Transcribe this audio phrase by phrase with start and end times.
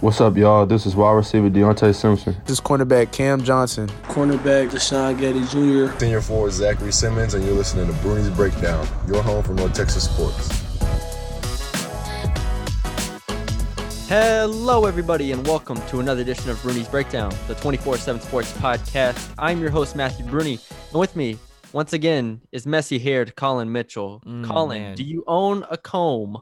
[0.00, 0.64] What's up, y'all?
[0.64, 2.34] This is wide receiver Deonte Simpson.
[2.46, 3.88] This is cornerback Cam Johnson.
[4.04, 5.98] Cornerback Deshawn Gaddie Jr.
[5.98, 10.04] Senior forward Zachary Simmons, and you're listening to Bruni's Breakdown, your home for North Texas
[10.04, 10.48] sports.
[14.08, 19.34] Hello, everybody, and welcome to another edition of Bruni's Breakdown, the 24 7 Sports Podcast.
[19.38, 20.58] I'm your host, Matthew Bruni,
[20.92, 21.36] and with me,
[21.74, 24.22] once again, is messy haired Colin Mitchell.
[24.26, 24.94] Mm, Colin, man.
[24.96, 26.36] do you own a comb,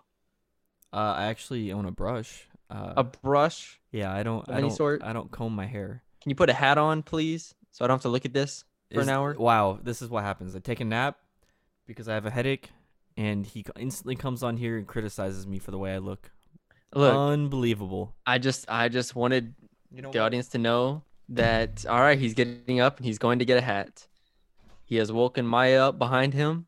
[0.93, 2.45] Uh, I actually own a brush.
[2.71, 3.81] Uh, a brush?
[3.93, 4.47] yeah, I don't.
[4.49, 4.77] of I any don't.
[4.77, 5.03] sort?
[5.03, 6.03] I don't comb my hair.
[6.21, 8.65] Can you put a hat on, please, so I don't have to look at this
[8.93, 9.35] for an hour?
[9.39, 10.55] Wow, this is what happens.
[10.55, 11.17] I take a nap
[11.87, 12.71] because I have a headache,
[13.17, 16.31] and he instantly comes on here and criticizes me for the way I look.
[16.95, 18.15] Look, Unbelievable.
[18.27, 19.55] I just, I just wanted
[19.91, 23.39] You know the audience to know that all right, he's getting up and he's going
[23.39, 24.07] to get a hat.
[24.85, 26.67] He has woken Maya up behind him,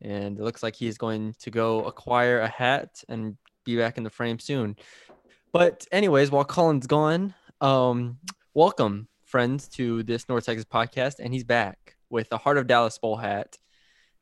[0.00, 4.04] and it looks like he's going to go acquire a hat and be back in
[4.04, 4.76] the frame soon.
[5.56, 8.18] But anyways, while Colin's gone, um,
[8.52, 12.98] welcome friends to this North Texas podcast, and he's back with the Heart of Dallas
[12.98, 13.56] Bowl hat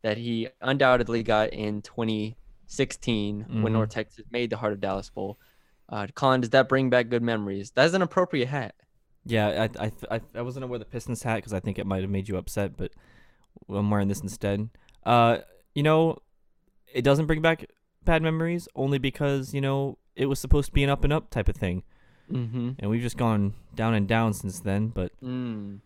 [0.02, 3.72] that he undoubtedly got in 2016 when Mhm.
[3.72, 5.40] North Texas made the Heart of Dallas Bowl.
[5.88, 7.72] Uh, Colin, does that bring back good memories?
[7.72, 8.76] That's an appropriate hat.
[9.24, 11.86] Yeah, I I I, I wasn't gonna wear the Pistons hat because I think it
[11.86, 12.92] might have made you upset, but
[13.68, 14.68] I'm wearing this instead.
[15.04, 15.38] Uh,
[15.74, 16.18] you know,
[16.92, 17.66] it doesn't bring back
[18.04, 21.30] bad memories only because you know it was supposed to be an up and up
[21.30, 21.82] type of thing,
[22.32, 22.70] Mm-hmm.
[22.78, 24.88] and we've just gone down and down since then.
[24.88, 25.80] But Mm.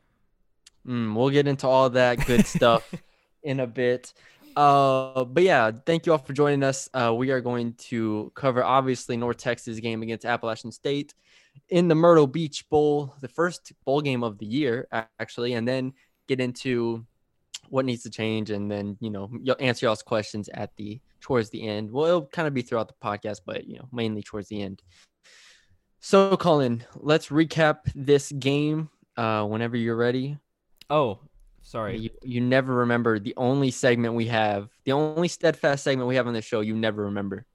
[0.87, 2.95] Mm, we'll get into all that good stuff
[3.43, 4.13] in a bit.
[4.57, 6.89] Uh, but yeah, thank you all for joining us.
[6.95, 11.15] Uh, we are going to cover obviously North Texas game against Appalachian State
[11.69, 14.89] in the Myrtle Beach Bowl, the first bowl game of the year,
[15.21, 15.93] actually, and then
[16.27, 17.05] get into
[17.69, 21.51] what needs to change, and then you know you'll answer y'all's questions at the towards
[21.51, 21.91] the end.
[21.91, 24.83] Well, it'll kind of be throughout the podcast, but you know mainly towards the end.
[26.01, 30.39] So, Colin, let's recap this game uh, whenever you're ready.
[30.91, 31.19] oh,
[31.63, 31.99] sorry.
[31.99, 36.27] You, you never remember the only segment we have, the only steadfast segment we have
[36.27, 36.61] on the show.
[36.61, 37.47] You never remember,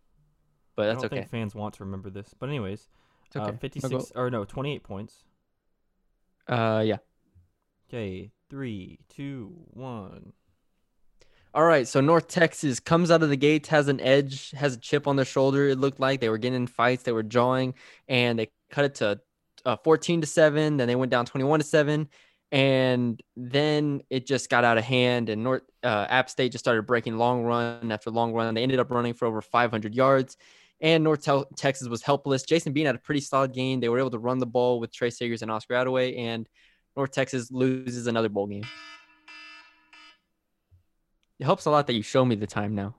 [0.76, 1.18] but I don't okay.
[1.18, 2.34] think fans want to remember this.
[2.38, 2.90] But anyways,
[3.28, 3.46] It's okay.
[3.46, 5.24] uh, I'll 56 or no, 28 points.
[6.48, 6.98] Uh, yeah.
[7.90, 10.34] Okay, three, two, one.
[11.56, 11.88] All right.
[11.88, 15.16] So North Texas comes out of the gates, has an edge, has a chip on
[15.16, 15.68] their shoulder.
[15.68, 17.76] It looked like they were getting in fights, they were jawing,
[18.08, 19.20] and they cut it to
[19.64, 20.78] uh, 14 to seven.
[20.78, 22.10] Then they went down 21 to seven,
[22.52, 25.30] and then it just got out of hand.
[25.30, 28.52] And North uh, App State just started breaking long run after long run.
[28.56, 30.38] They ended up running for over 500 yards.
[30.82, 31.26] And North
[31.56, 32.44] Texas was helpless.
[32.44, 33.80] Jason Bean had a pretty solid game.
[33.80, 36.50] They were able to run the ball with Tre Siggers and Oscar Adaway, and
[36.98, 38.66] North Texas loses another bowl game.
[41.44, 42.96] It helps a lot that you show me the time now.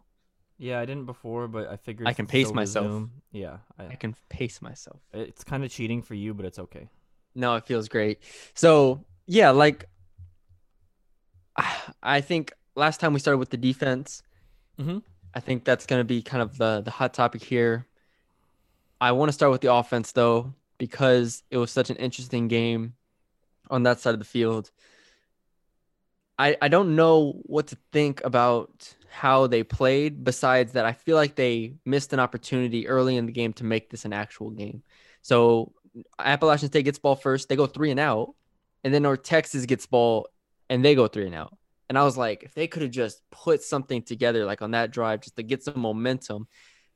[0.58, 2.88] Yeah, I didn't before, but I figured I can pace myself.
[2.88, 5.00] Zoom- yeah, I I, can pace myself.
[5.14, 6.90] it's kind of cheating for you, but it's okay.
[7.34, 8.18] No, it feels great.
[8.52, 9.88] So yeah, like
[12.02, 14.22] I think last time we started with the defense.
[14.78, 15.02] Mhm.
[15.34, 17.86] I think that's going to be kind of the the hot topic here.
[19.00, 22.92] I want to start with the offense though because it was such an interesting game
[23.70, 24.70] on that side of the field.
[26.38, 31.16] I I don't know what to think about how they played besides that I feel
[31.16, 34.82] like they missed an opportunity early in the game to make this an actual game.
[35.22, 35.72] So
[36.18, 38.34] Appalachian State gets ball first, they go 3 and out,
[38.82, 40.28] and then North Texas gets ball
[40.68, 41.56] and they go 3 and out.
[41.88, 44.90] And I was like, if they could have just put something together like on that
[44.90, 46.48] drive just to get some momentum.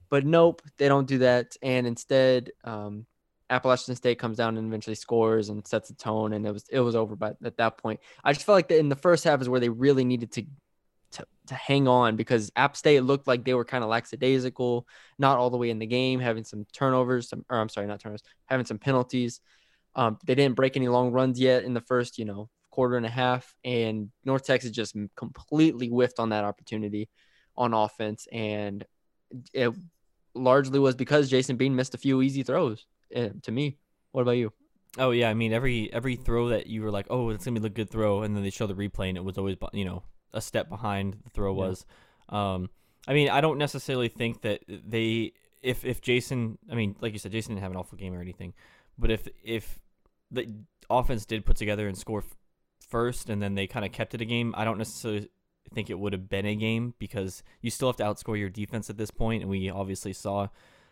[0.08, 1.56] But nope, they don't do that.
[1.62, 3.06] And instead, um,
[3.50, 6.80] Appalachian State comes down and eventually scores and sets the tone, and it was it
[6.80, 8.00] was over But at that point.
[8.24, 10.44] I just felt like that in the first half is where they really needed to
[11.12, 14.86] to, to hang on because App State looked like they were kind of lackadaisical,
[15.18, 18.00] not all the way in the game, having some turnovers, some, or I'm sorry, not
[18.00, 19.40] turnovers, having some penalties.
[19.94, 23.06] Um, they didn't break any long runs yet in the first, you know, quarter and
[23.06, 27.08] a half, and North Texas just completely whiffed on that opportunity
[27.56, 28.84] on offense, and
[29.52, 29.72] it
[30.34, 32.86] largely was because Jason Bean missed a few easy throws.
[33.12, 33.78] Eh, to me,
[34.12, 34.52] what about you?
[34.96, 37.66] Oh yeah, I mean every every throw that you were like, oh, it's gonna be
[37.66, 40.02] a good throw, and then they show the replay, and it was always you know
[40.32, 41.68] a step behind the throw Yeah.
[41.68, 41.86] was.
[42.28, 42.70] Um,
[43.06, 47.18] I mean, I don't necessarily think that they if if Jason, I mean, like you
[47.18, 48.54] said, Jason didn't have an awful game or anything,
[48.98, 49.78] but if if
[50.30, 50.52] the
[50.90, 52.36] offense did put together and score f-
[52.86, 55.30] first, and then they kind of kept it a game, I don't necessarily
[55.74, 58.88] think it would have been a game because you still have to outscore your defense
[58.90, 60.48] at this point, and we obviously saw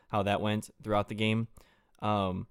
[0.08, 1.48] how that went throughout the game.
[2.02, 2.46] Um,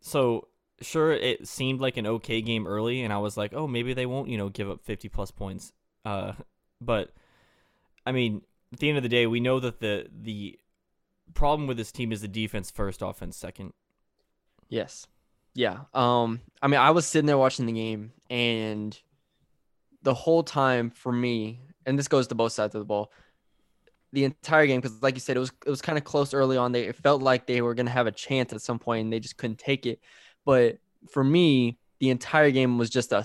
[0.00, 0.48] so
[0.80, 4.06] sure, it seemed like an okay game early, and I was like, oh, maybe they
[4.06, 5.72] won't, you know, give up 50 plus points.
[6.04, 6.32] Uh,
[6.80, 7.10] but
[8.06, 8.42] I mean,
[8.72, 10.58] at the end of the day, we know that the the
[11.34, 13.72] problem with this team is the defense first, offense second.
[14.68, 15.06] Yes.
[15.54, 15.80] Yeah.
[15.94, 18.98] Um, I mean, I was sitting there watching the game, and
[20.02, 23.10] the whole time for me, and this goes to both sides of the ball,
[24.12, 26.56] the entire game, because like you said, it was it was kind of close early
[26.56, 26.72] on.
[26.72, 29.20] They it felt like they were gonna have a chance at some point, and they
[29.20, 30.00] just couldn't take it.
[30.44, 30.78] But
[31.10, 33.24] for me, the entire game was just a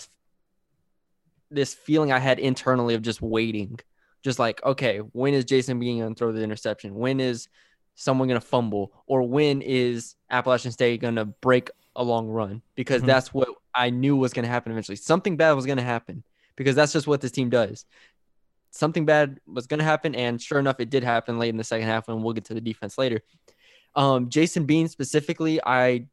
[1.50, 3.80] this feeling I had internally of just waiting,
[4.24, 6.96] just like, okay, when is Jason Bean gonna throw the interception?
[6.96, 7.48] When is
[7.96, 8.92] someone gonna fumble?
[9.06, 12.62] Or when is Appalachian State gonna break a long run?
[12.76, 13.08] Because Mhm.
[13.08, 14.96] that's what I knew was gonna happen eventually.
[14.96, 16.24] Something bad was gonna happen
[16.56, 17.86] because that's just what this team does.
[18.74, 21.88] Something bad was gonna happen, and sure enough, it did happen late in the second
[21.88, 23.22] half, and we'll get to the defense later.
[23.96, 26.08] Um, Jason Bean specifically, I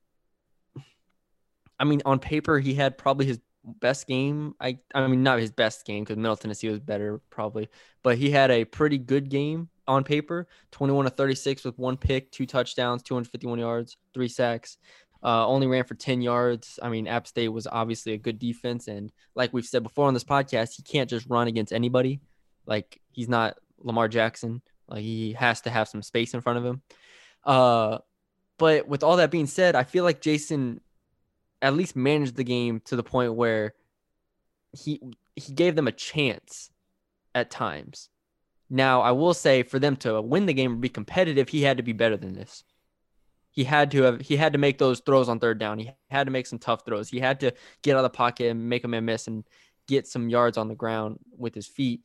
[1.78, 4.54] I mean, on paper, he had probably his best game.
[4.60, 7.68] I I mean, not his best game because Middle Tennessee was better probably,
[8.02, 10.46] but he had a pretty good game on paper.
[10.72, 14.76] 21 to 36 with one pick, two touchdowns, 251 yards, three sacks.
[15.22, 16.78] Uh, only ran for 10 yards.
[16.82, 20.14] I mean, App State was obviously a good defense, and like we've said before on
[20.14, 22.20] this podcast, he can't just run against anybody.
[22.66, 24.62] Like he's not Lamar Jackson.
[24.88, 26.82] Like he has to have some space in front of him.
[27.44, 27.98] Uh,
[28.58, 30.80] but with all that being said, I feel like Jason
[31.62, 33.74] at least managed the game to the point where
[34.72, 35.00] he
[35.36, 36.70] he gave them a chance
[37.34, 38.08] at times.
[38.68, 41.78] Now, I will say for them to win the game or be competitive, he had
[41.78, 42.62] to be better than this.
[43.50, 45.78] He had to have he had to make those throws on third down.
[45.78, 47.08] He had to make some tough throws.
[47.08, 47.52] He had to
[47.82, 49.44] get out of the pocket and make a man miss and
[49.88, 52.04] get some yards on the ground with his feet.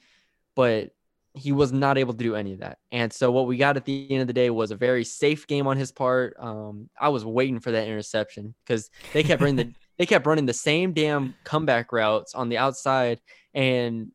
[0.56, 0.92] But
[1.36, 2.78] he was not able to do any of that.
[2.92, 5.46] And so what we got at the end of the day was a very safe
[5.48, 6.36] game on his part.
[6.40, 10.46] Um, I was waiting for that interception because they kept running the they kept running
[10.46, 13.22] the same damn comeback routes on the outside,
[13.54, 14.12] and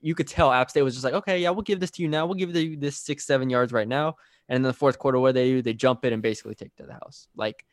[0.00, 2.08] you could tell App State was just like, okay, yeah, we'll give this to you
[2.08, 2.26] now.
[2.26, 4.16] We'll give you this six seven yards right now.
[4.48, 6.84] And in the fourth quarter, what they do, they jump it and basically take to
[6.84, 7.28] the house.
[7.36, 7.64] Like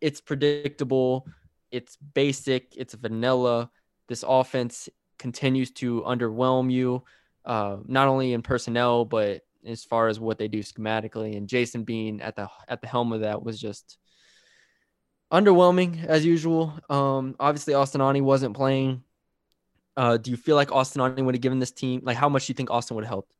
[0.00, 1.26] it's predictable,
[1.70, 3.70] it's basic, it's vanilla.
[4.08, 4.88] This offense
[5.18, 7.02] continues to underwhelm you
[7.46, 11.36] uh, not only in personnel but as far as what they do schematically.
[11.36, 13.98] And Jason Bean at the at the helm of that was just
[15.32, 16.72] underwhelming as usual.
[16.88, 19.02] Um, obviously Austin Aune wasn't playing.
[19.96, 22.46] Uh, do you feel like Austin Aune would have given this team like how much
[22.46, 23.32] do you think Austin would have helped?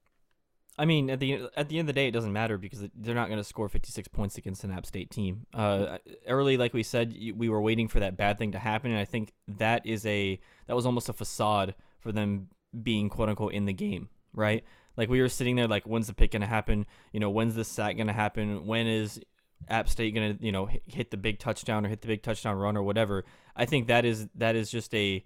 [0.79, 3.15] I mean, at the at the end of the day, it doesn't matter because they're
[3.15, 5.47] not going to score 56 points against an App State team.
[5.55, 9.01] Uh, early, like we said, we were waiting for that bad thing to happen, and
[9.01, 12.49] I think that is a that was almost a facade for them
[12.83, 14.65] being quote unquote in the game, right?
[14.97, 16.87] Like we were sitting there, like when's the pick to happen?
[17.13, 18.67] You know, when's the sack to happen?
[18.67, 19.21] When is
[19.69, 22.57] App State to you know hit, hit the big touchdown or hit the big touchdown
[22.57, 23.25] run or whatever?
[23.55, 25.25] I think that is that is just a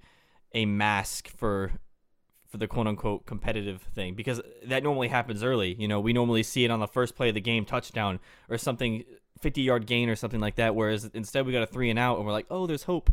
[0.53, 1.73] a mask for
[2.51, 5.75] for the quote unquote competitive thing because that normally happens early.
[5.79, 8.19] You know, we normally see it on the first play of the game, touchdown
[8.49, 9.05] or something,
[9.41, 10.75] 50 yard gain or something like that.
[10.75, 13.11] Whereas instead we got a three and out and we're like, oh, there's hope.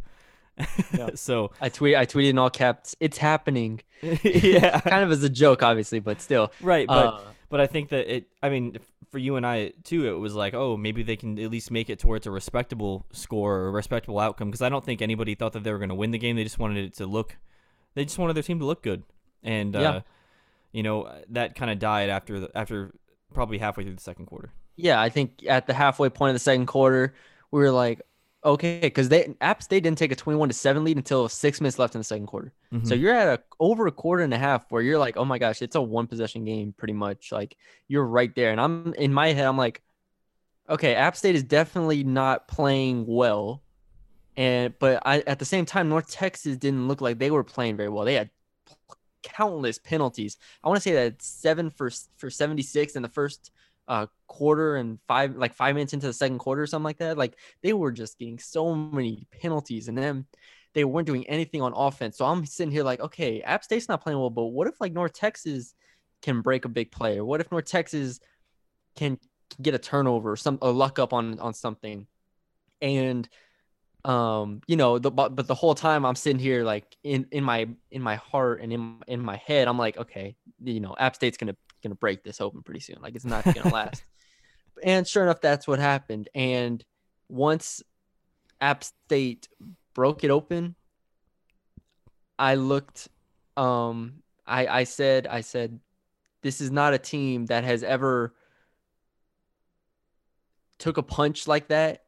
[0.97, 1.09] Yeah.
[1.15, 3.81] so I tweet I tweeted in all caps, it's happening.
[4.01, 6.51] yeah, kind of as a joke, obviously, but still.
[6.61, 6.87] right.
[6.87, 7.19] But Uh,
[7.49, 8.27] but I think that it.
[8.43, 8.77] I mean,
[9.11, 11.89] for you and I too, it was like, oh, maybe they can at least make
[11.89, 14.49] it towards a respectable score or a respectable outcome.
[14.49, 16.35] Because I don't think anybody thought that they were going to win the game.
[16.35, 17.37] They just wanted it to look.
[17.95, 19.03] They just wanted their team to look good,
[19.43, 19.89] and Yeah.
[19.89, 20.01] uh,
[20.71, 22.93] you know that kind of died after the, after
[23.33, 24.51] probably halfway through the second quarter.
[24.75, 27.15] yeah, I think at the halfway point of the second quarter,
[27.51, 28.01] we were like,
[28.47, 31.79] okay, because they App State didn't take a twenty-one to seven lead until six minutes
[31.79, 32.53] left in the second quarter.
[32.83, 33.01] So Mhm.
[33.01, 35.61] you're at a over a quarter and a half where you're like, oh my gosh,
[35.61, 37.31] it's a one possession game pretty much.
[37.31, 39.81] Like you're right there, and I'm in my head, I'm like,
[40.69, 43.63] okay, App State is definitely not playing well,
[44.37, 47.77] and but I at the same time, North Texas didn't look like they were playing
[47.77, 48.05] very well.
[48.05, 48.31] They had
[49.23, 50.37] countless penalties.
[50.63, 53.51] I want to say that seven for for 76 in the first
[53.87, 57.17] uh quarter and five like five minutes into the second quarter or something like that.
[57.17, 60.25] Like they were just getting so many penalties and then
[60.73, 62.17] they weren't doing anything on offense.
[62.17, 64.93] So I'm sitting here like, okay, App State's not playing well, but what if like
[64.93, 65.73] North Texas
[66.21, 67.17] can break a big play?
[67.17, 68.19] Or what if North Texas
[68.95, 69.17] can
[69.61, 72.07] get a turnover, or some a luck up on on something?
[72.81, 73.27] And
[74.05, 77.43] um you know the but, but the whole time i'm sitting here like in in
[77.43, 81.15] my in my heart and in in my head i'm like okay you know app
[81.15, 84.03] state's gonna gonna break this open pretty soon like it's not gonna last
[84.83, 86.83] and sure enough that's what happened and
[87.29, 87.83] once
[88.61, 89.47] app state
[89.93, 90.75] broke it open
[92.39, 93.07] i looked
[93.55, 94.13] um
[94.45, 95.79] i i said i said
[96.41, 98.33] this is not a team that has ever
[100.77, 102.03] took a punch like that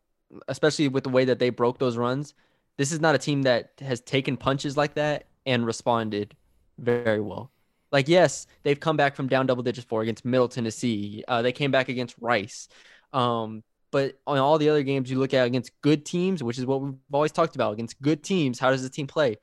[0.48, 2.34] especially with the way that they broke those runs,
[2.78, 6.36] this is not a team that has taken punches like that and responded
[6.78, 7.52] very well.
[7.92, 11.24] Like, yes, they've come back from down double digits four against Middle Tennessee.
[11.28, 12.68] Uh, they came back against Rice.
[13.14, 16.66] Um, But on all the other games you look at against good teams, which is
[16.66, 19.38] what we've always talked about, against good teams, how does the team play?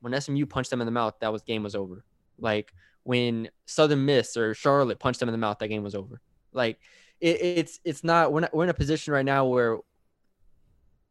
[0.00, 2.04] When SMU punched them in the mouth, that was game was over.
[2.38, 2.72] Like
[3.04, 6.20] when Southern Miss or Charlotte punched them in the mouth, that game was over.
[6.52, 6.78] Like
[7.20, 9.78] it, it's it's not we're not we're in a position right now where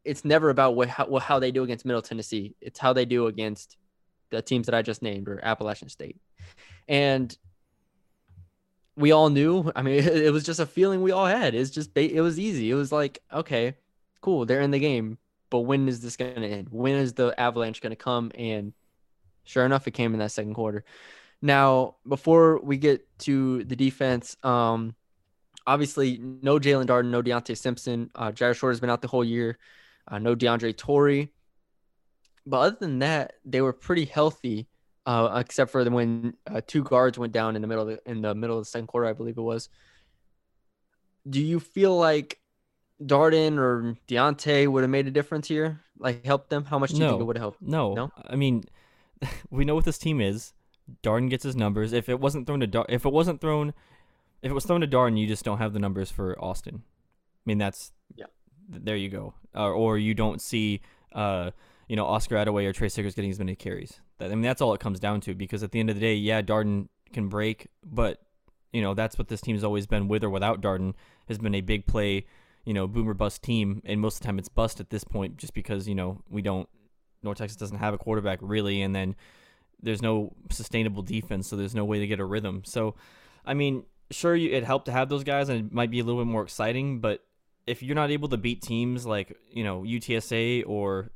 [0.04, 2.54] it's never about what how, how they do against Middle Tennessee.
[2.60, 3.76] It's how they do against
[4.30, 6.16] the teams that I just named or Appalachian State.
[6.88, 7.36] And
[8.96, 9.70] we all knew.
[9.74, 11.54] I mean, it, was just a feeling we all had.
[11.54, 12.70] It's just it was easy.
[12.70, 13.74] It was like, okay,
[14.20, 15.18] cool, they're in the game,
[15.50, 16.68] but when is this going to end?
[16.70, 18.30] When is the avalanche going to come?
[18.34, 18.72] And
[19.44, 20.84] sure enough, it came in that second quarter.
[21.42, 24.94] Now, before we get to the defense, um,
[25.66, 28.10] obviously no Jaelon Darden, no Deonte Simpson.
[28.14, 29.58] Uh, Jyaire Short has been out the whole year.
[30.06, 31.32] Uh, no DeAndre Torrey.
[32.46, 34.68] But other than that, they were pretty healthy,
[35.06, 38.20] uh, except for when uh, two guards went down in the middle of the, in
[38.22, 39.68] the middle of the second quarter, I believe it was.
[41.28, 42.40] Do you feel like
[43.02, 45.80] Darden or Deonte would have made a difference here?
[45.98, 46.64] Like helped them?
[46.64, 47.10] How much do you No.
[47.10, 47.62] think it would have helped?
[47.62, 48.12] No, No?
[48.26, 48.64] I mean,
[49.50, 50.52] we know what this team is.
[51.02, 51.92] Darden gets his numbers.
[51.92, 53.72] If it wasn't thrown to Dar- if it wasn't thrown,
[54.42, 56.82] if it was thrown to Darden, you just don't have the numbers for Austin.
[56.84, 58.26] I mean, that's Yeah.
[58.70, 59.34] th- There you go.
[59.54, 60.80] Uh, or you don't see,
[61.12, 61.52] uh,
[61.88, 64.00] you know, Oscar Adaway or Tre Siggers getting as many carries.
[64.26, 65.34] I mean, that's all it comes down to.
[65.34, 68.20] Because at the end of the day, yeah, Darden can break, but
[68.72, 70.94] you know that's what this team's always been with or without Darden
[71.28, 72.26] has been a big play,
[72.64, 75.36] you know, boomer bust team, and most of the time it's bust at this point
[75.36, 76.68] just because you know we don't
[77.22, 79.14] North Texas doesn't have a quarterback really, and then
[79.82, 82.62] there's no sustainable defense, so there's no way to get a rhythm.
[82.64, 82.94] So,
[83.44, 86.04] I mean, sure, you, it helped to have those guys, and it might be a
[86.04, 87.00] little bit more exciting.
[87.00, 87.24] But
[87.66, 91.10] if you're not able to beat teams like you know UTSA or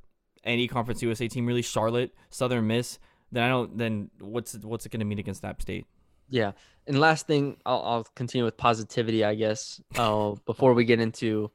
[0.45, 2.99] any Conference USA team, really Charlotte, Southern Miss,
[3.33, 3.77] then I don't.
[3.77, 5.87] Then what's what's it going to mean against App State?
[6.29, 6.53] Yeah.
[6.87, 11.51] And last thing, I'll, I'll continue with positivity, I guess, uh, before we get into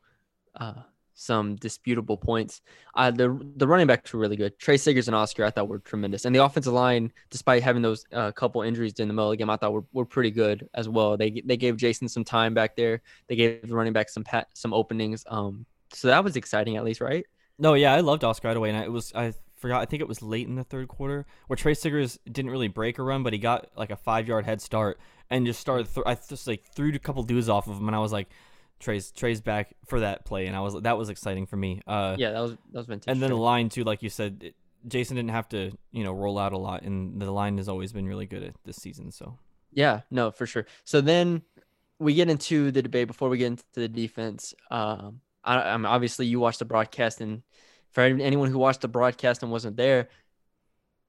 [0.55, 0.73] uh,
[1.13, 2.61] some disputable points.
[2.95, 4.57] Uh, the the running backs were really good.
[4.59, 6.25] Tre Siggers and Oscar, I thought were tremendous.
[6.25, 9.37] And the offensive line, despite having those uh, couple injuries in the middle of the
[9.37, 11.17] game, I thought were, were pretty good as well.
[11.17, 13.01] They they gave Jason some time back there.
[13.27, 15.23] They gave the running back some pat, some openings.
[15.27, 17.25] Um, so that was exciting, at least, right?
[17.59, 19.81] No, yeah, I loved Oscar Adaway, and I, it was I forgot.
[19.81, 22.97] I think it was late in the third quarter where Tre Siggers didn't really break
[22.97, 25.87] a run, but he got like a five yard head start and just started.
[25.93, 28.29] Th- I just like threw a couple dudes off of him, and I was like,
[28.79, 31.81] Trey's Trey's back for that play, and I was that was exciting for me.
[31.85, 33.11] Uh, Yeah, that was that was vintage.
[33.11, 34.55] and then the line too, like you said, it,
[34.87, 37.93] Jason didn't have to you know roll out a lot, and the line has always
[37.93, 39.11] been really good at this season.
[39.11, 39.37] So
[39.71, 40.65] Yeah, no, for sure.
[40.83, 41.43] So then
[41.99, 44.55] we get into the debate before we get into the defense.
[44.71, 47.43] Um, I, I'm obviously you watched the broadcast, and
[47.91, 50.09] for anyone who watched the broadcast and wasn't there,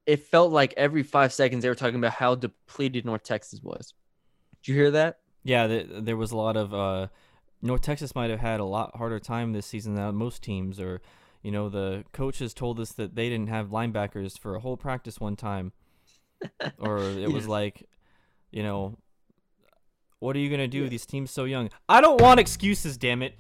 [0.07, 3.95] it felt like every five seconds they were talking about how depleted North Texas was.
[4.63, 5.19] Did you hear that?
[5.45, 7.09] yeah, th- there was a lot of uh,
[7.61, 11.01] North Texas might have had a lot harder time this season than most teams, or
[11.43, 15.21] you know the coaches told us that they didn't have linebackers for a whole practice
[15.21, 15.73] one time,
[16.79, 17.89] or it was like,
[18.51, 18.99] you know,
[20.23, 20.83] what are you gonna do?
[20.83, 21.71] With these teams so young.
[21.89, 23.35] I don't want excuses, damn it.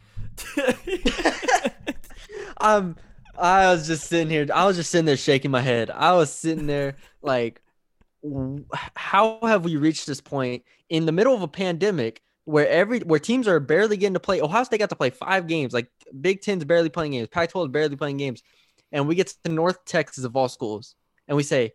[2.62, 2.96] Um,
[3.36, 4.46] I was just sitting here.
[4.54, 5.90] I was just sitting there shaking my head.
[5.90, 7.60] I was sitting there like,
[8.94, 13.18] how have we reached this point in the middle of a pandemic where every where
[13.18, 14.40] teams are barely getting to play?
[14.40, 15.72] Ohio State got to play five games.
[15.72, 17.28] Like Big Ten's barely playing games.
[17.28, 18.42] Pac-12 is barely playing games,
[18.92, 20.94] and we get to North Texas of all schools,
[21.26, 21.72] and we say,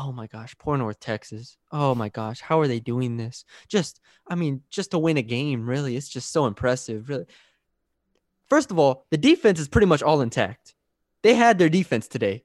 [0.00, 1.56] "Oh my gosh, poor North Texas.
[1.72, 3.44] Oh my gosh, how are they doing this?
[3.68, 7.26] Just, I mean, just to win a game, really, it's just so impressive, really."
[8.48, 10.74] First of all, the defense is pretty much all intact.
[11.22, 12.44] They had their defense today,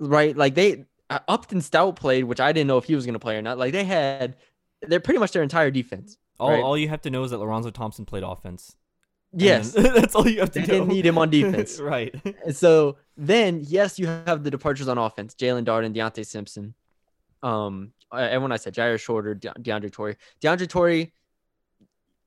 [0.00, 0.36] right?
[0.36, 3.20] Like they uh, Upton Stout played, which I didn't know if he was going to
[3.20, 3.58] play or not.
[3.58, 4.36] Like they had,
[4.82, 6.16] they're pretty much their entire defense.
[6.40, 6.62] all, Right.
[6.62, 8.74] all you have to know is that Lorenzo Thompson played offense.
[9.36, 10.72] Yes, that's all you have to they know.
[10.72, 11.78] didn't need him on defense.
[11.80, 12.14] right.
[12.44, 16.74] And so then, yes, you have the departures on offense: Jaelon Darden, Deonte Simpson.
[17.42, 21.12] Um, and when I said Jyaire Shorter, De- DeAndre Torrey, DeAndre Torrey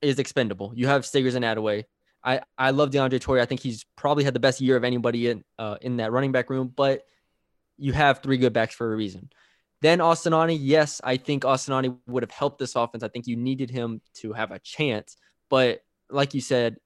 [0.01, 0.71] is expendable.
[0.75, 1.85] You have Siggers and Adaway.
[2.23, 3.41] I I love DeAndre Torrey.
[3.41, 6.31] I think he's probably had the best year of anybody in uh in that running
[6.31, 6.71] back room.
[6.73, 7.03] But
[7.77, 9.29] you have three good backs for a reason.
[9.81, 13.03] Then Austin Aune, yes, I think Austin Aune would have helped this offense.
[13.03, 15.15] I think you needed him to have a chance.
[15.49, 16.77] But like you said,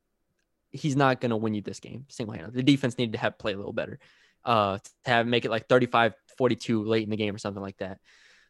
[0.74, 2.54] he's not going to win you this game single handed.
[2.54, 4.00] The defense needed to have play a little better,
[4.44, 7.78] uh, to have make it like 35 42 late in the game or something like
[7.78, 8.00] that.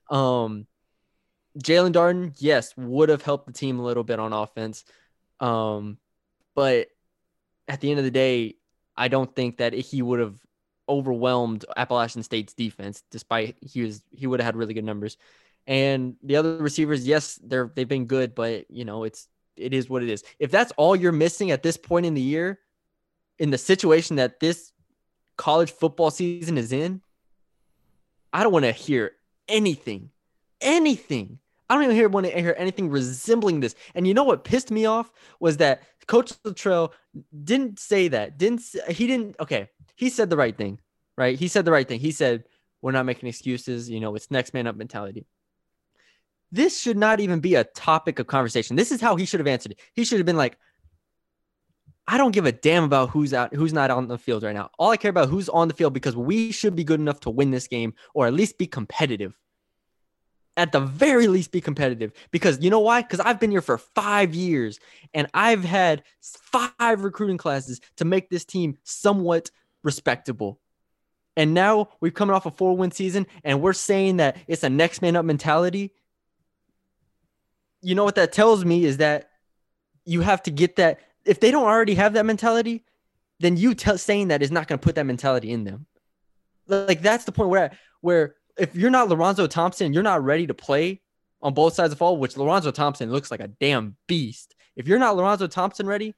[0.10, 0.66] Um,
[1.60, 4.86] Jaelon Darden, yes, would have helped the team a little bit on offense.
[5.40, 5.98] Um,
[6.56, 6.88] but
[7.68, 8.56] at the end of the day,
[8.96, 10.38] I don't think that he would have
[10.88, 15.18] overwhelmed Appalachian State's defense, despite he was he would have had really good numbers.
[15.66, 19.90] And the other receivers, yes, they're they've been good, but you know, it's it is
[19.90, 20.24] what it is.
[20.40, 22.60] If that's all you're missing at this point in the year,
[23.40, 24.72] in the situation that this
[25.38, 27.02] college football season is in,
[28.32, 29.12] I don't want to hear
[29.48, 30.10] anything,
[30.62, 31.40] anything.
[31.70, 33.76] I don't even hear want to hear anything resembling this.
[33.96, 36.92] And you know what pissed me off was that Coach Littrell
[37.44, 38.38] didn't say that.
[38.38, 39.08] Didn't he?
[39.08, 39.36] Didn't.
[39.40, 40.80] Okay, he said the right thing,
[41.18, 41.38] right?
[41.38, 42.00] He said the right thing.
[42.00, 42.44] He said
[42.82, 43.90] we're not making excuses.
[43.90, 45.26] You know, it's next man up mentality.
[46.54, 48.76] This should not even be a topic of conversation.
[48.76, 49.80] This is how he should have answered it.
[49.96, 50.56] He should have been like,
[52.08, 54.70] I don't give a damn about who's out, who's not on the field right now.
[54.78, 57.32] All I care about who's on the field because we should be good enough to
[57.32, 59.36] win this game or at least be competitive.
[60.56, 63.02] At the very least, be competitive because you know why?
[63.02, 64.80] Because I've been here for five years
[65.12, 69.50] and I've had five recruiting classes to make this team somewhat
[69.84, 70.60] respectable.
[71.36, 74.70] And now we've coming off a four win season and we're saying that it's a
[74.70, 75.94] next man up mentality.
[77.84, 79.30] You know what that tells me is that
[80.06, 82.84] you have to get that if they don't already have that mentality,
[83.40, 85.86] then you tell saying that is not going to put that mentality in them.
[86.68, 87.72] Like that's the point where
[88.02, 91.02] where if you're not Lorenzo Thompson, you're not ready to play
[91.42, 94.56] on both sides of the ball, which Lorenzo Thompson looks like a damn beast.
[94.76, 96.16] If you're not Lorenzo Thompson ready,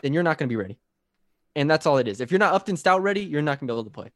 [0.00, 0.78] then you're not going to be ready.
[1.56, 2.20] And that's all it is.
[2.20, 4.10] If you're not Upton Stout ready, you're not going to be able to play.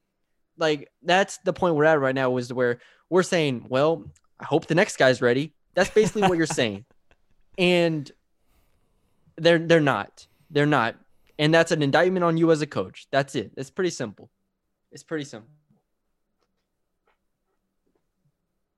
[0.57, 2.79] Like that's the point we're at right now is where
[3.11, 4.05] we're saying, well,
[4.39, 5.55] I hope the next guy's ready.
[5.79, 6.85] That's basically what you're saying.
[7.57, 8.11] And
[9.37, 10.27] they're they're not.
[10.51, 10.97] They're not.
[11.39, 13.07] And that's an indictment on you as a coach.
[13.13, 13.53] That's it.
[13.57, 14.29] It's pretty simple.
[14.91, 15.51] It's pretty simple.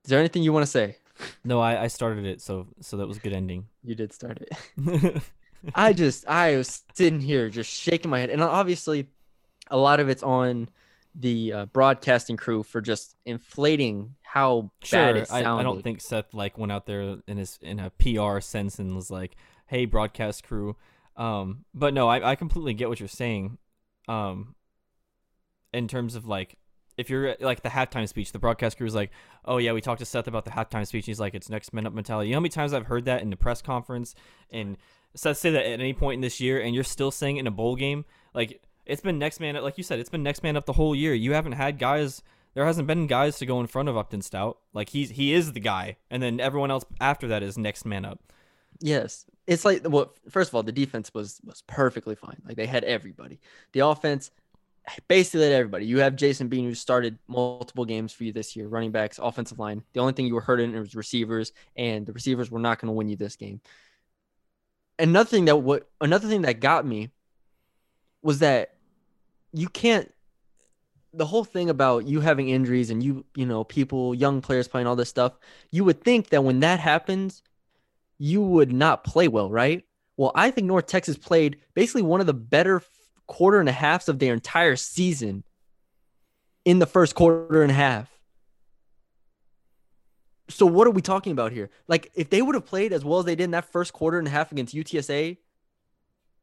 [0.03, 0.97] Is there anything you want to say?
[1.43, 3.65] No, I, I started it, so so that was a good ending.
[3.83, 5.23] You did start it.
[5.75, 9.07] I just I was sitting here just shaking my head, and obviously,
[9.71, 10.69] a lot of it's on
[11.15, 15.49] the uh, broadcasting crew for just inflating how sure, bad it sounded.
[15.49, 18.79] I, I don't think Seth like went out there in his in a PR sense
[18.79, 19.35] and was like,
[19.67, 20.77] "Hey, broadcast crew."
[21.17, 23.57] Um, but no, I, I completely get what you're saying.
[24.07, 24.55] Um,
[25.73, 26.57] in terms of like,
[26.97, 29.11] if you're like the halftime speech, the broadcast crew is like,
[29.43, 31.85] "Oh yeah, we talked to Seth about the halftime speech." He's like, "It's next man
[31.85, 34.15] up mentality." You know how many times I've heard that in the press conference
[34.49, 34.77] and
[35.13, 37.51] Seth say that at any point in this year, and you're still saying in a
[37.51, 39.63] bowl game, like it's been next man, up.
[39.63, 41.13] like you said, it's been next man up the whole year.
[41.13, 42.23] You haven't had guys.
[42.53, 44.57] There hasn't been guys to go in front of Upton Stout.
[44.73, 48.05] Like he's he is the guy, and then everyone else after that is next man
[48.05, 48.19] up.
[48.79, 52.41] Yes, it's like well, first of all, the defense was was perfectly fine.
[52.45, 53.39] Like they had everybody.
[53.71, 54.31] The offense
[55.07, 55.85] basically had everybody.
[55.85, 59.59] You have Jason Bean who started multiple games for you this year, running backs, offensive
[59.59, 59.83] line.
[59.93, 62.93] The only thing you were hurting was receivers, and the receivers were not going to
[62.93, 63.61] win you this game.
[64.99, 67.11] Another thing that what another thing that got me
[68.21, 68.75] was that
[69.53, 70.11] you can't
[71.13, 74.87] the whole thing about you having injuries and you you know people young players playing
[74.87, 75.33] all this stuff
[75.69, 77.43] you would think that when that happens
[78.17, 79.83] you would not play well right?
[80.17, 82.81] Well i think north texas played basically one of the better
[83.27, 85.43] quarter and a halves of their entire season
[86.65, 88.09] in the first quarter and a half.
[90.49, 91.69] So what are we talking about here?
[91.87, 94.19] Like if they would have played as well as they did in that first quarter
[94.19, 95.37] and a half against utsa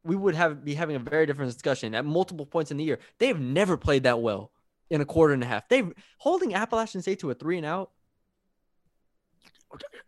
[0.03, 2.99] we would have be having a very different discussion at multiple points in the year.
[3.19, 4.51] They've never played that well
[4.89, 5.67] in a quarter and a half.
[5.67, 7.91] They've holding Appalachian State to a three and out.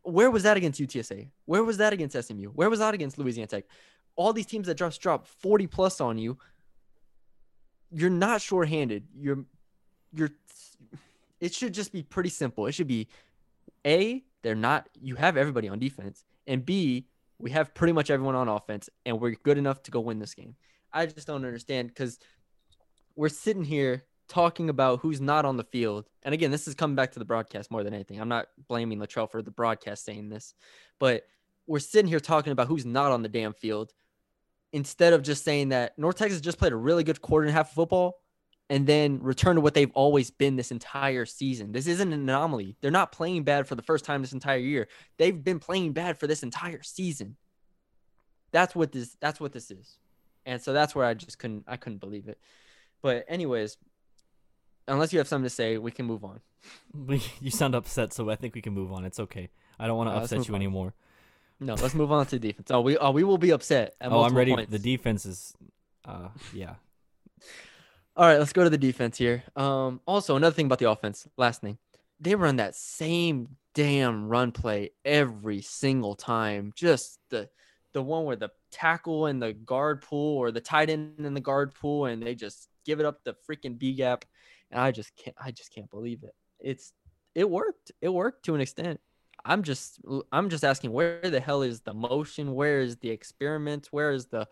[0.03, 1.29] Where was that against UTSA?
[1.45, 2.49] Where was that against SMU?
[2.49, 3.65] Where was that against Louisiana Tech?
[4.15, 6.37] All these teams that just drop 40 plus on you,
[7.91, 9.05] you're not shorthanded.
[9.15, 9.45] You're
[10.13, 10.31] you're
[11.39, 12.67] it should just be pretty simple.
[12.67, 13.07] It should be
[13.85, 17.07] A, they're not you have everybody on defense, and B,
[17.39, 20.33] we have pretty much everyone on offense, and we're good enough to go win this
[20.33, 20.55] game.
[20.93, 22.19] I just don't understand because
[23.15, 26.07] we're sitting here talking about who's not on the field.
[26.23, 28.19] And again, this is coming back to the broadcast more than anything.
[28.19, 30.53] I'm not blaming Littrell for the broadcast saying this,
[30.99, 31.23] but
[31.67, 33.91] we're sitting here talking about who's not on the damn field
[34.71, 37.53] instead of just saying that North Texas just played a really good quarter and a
[37.53, 38.21] half of football
[38.69, 41.73] and then return to what they've always been this entire season.
[41.73, 42.77] This isn't an anomaly.
[42.79, 44.87] They're not playing bad for the first time this entire year.
[45.17, 47.35] They've been playing bad for this entire season.
[48.53, 49.97] That's what this that's what this is.
[50.45, 52.39] And so that's where I just couldn't I couldn't believe it.
[53.01, 53.77] But anyways,
[54.91, 56.41] unless you have something to say, we can move on.
[57.41, 59.05] You sound upset, so I think we can move on.
[59.05, 59.49] It's okay.
[59.79, 60.61] I don't want to uh, upset you on.
[60.61, 60.93] anymore.
[61.59, 62.69] No, let's move on to defense.
[62.71, 63.95] Oh, we oh, we will be upset.
[64.01, 64.53] oh, I'm ready.
[64.53, 64.71] Points.
[64.71, 65.53] The defense is,
[66.05, 66.75] uh, yeah.
[68.15, 69.43] All right, let's go to the defense here.
[69.55, 71.27] Um, also another thing about the offense.
[71.37, 71.77] Last thing,
[72.19, 76.73] they run that same damn run play every single time.
[76.75, 77.49] Just the
[77.93, 81.41] the one where the tackle and the guard pull, or the tight end and the
[81.41, 84.25] guard pull, and they just give it up the freaking B gap.
[84.71, 85.35] And I just can't.
[85.43, 86.33] I just can't believe it.
[86.59, 86.93] It's
[87.35, 87.91] it worked.
[88.01, 88.99] It worked to an extent.
[89.43, 89.99] I'm just
[90.31, 92.53] I'm just asking where the hell is the motion?
[92.53, 93.87] Where is the experiment?
[93.91, 94.47] Where is the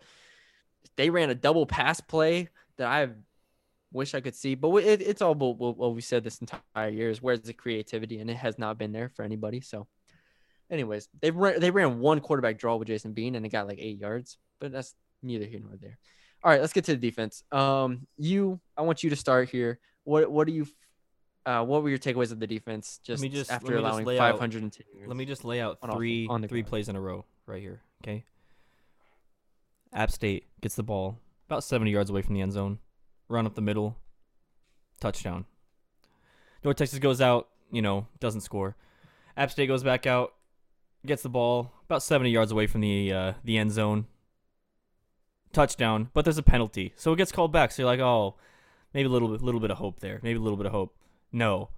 [0.96, 3.10] they ran a double pass play that I
[3.92, 7.10] wish I could see, but it, it's all what, what we said this entire year
[7.10, 9.60] is where's the creativity, and it has not been there for anybody.
[9.60, 9.86] So,
[10.70, 13.78] anyways, they ran they ran one quarterback draw with Jason Bean, and it got like
[13.80, 15.98] eight yards, but that's neither here nor there.
[16.42, 17.44] All right, let's get to the defense.
[17.52, 19.78] Um, you, I want you to start here.
[20.04, 20.66] What what do you
[21.46, 24.04] uh, what were your takeaways of the defense just, just- after let me just allowing
[24.06, 24.84] lay out- 510?
[25.06, 27.82] Let me just lay out three on three plays in a row right here.
[28.02, 28.24] Okay.
[29.92, 32.78] App State gets the ball about 70 yards away from the end zone,
[33.28, 33.96] run up the middle,
[35.00, 35.46] touchdown.
[36.62, 38.76] North Texas goes out, you know, doesn't score.
[39.36, 40.34] App State goes back out,
[41.04, 44.06] gets the ball about 70 yards away from the uh, the end zone,
[45.52, 46.10] touchdown.
[46.12, 47.72] But there's a penalty, so it gets called back.
[47.72, 48.36] So you're like, oh,
[48.94, 50.20] maybe a little bit, little bit of hope there.
[50.22, 50.96] Maybe a little bit of hope.
[51.32, 51.70] No.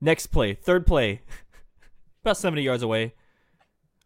[0.00, 1.22] Next play, third play,
[2.24, 3.14] about 70 yards away,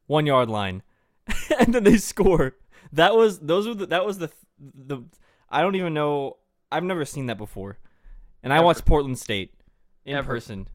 [0.07, 0.83] one yard line,
[1.59, 2.57] and then they score.
[2.93, 5.03] That was those were the, that was the the
[5.49, 6.37] I don't even know.
[6.71, 7.79] I've never seen that before,
[8.43, 9.55] and I watched Portland State
[10.05, 10.35] in Ever.
[10.35, 10.69] person.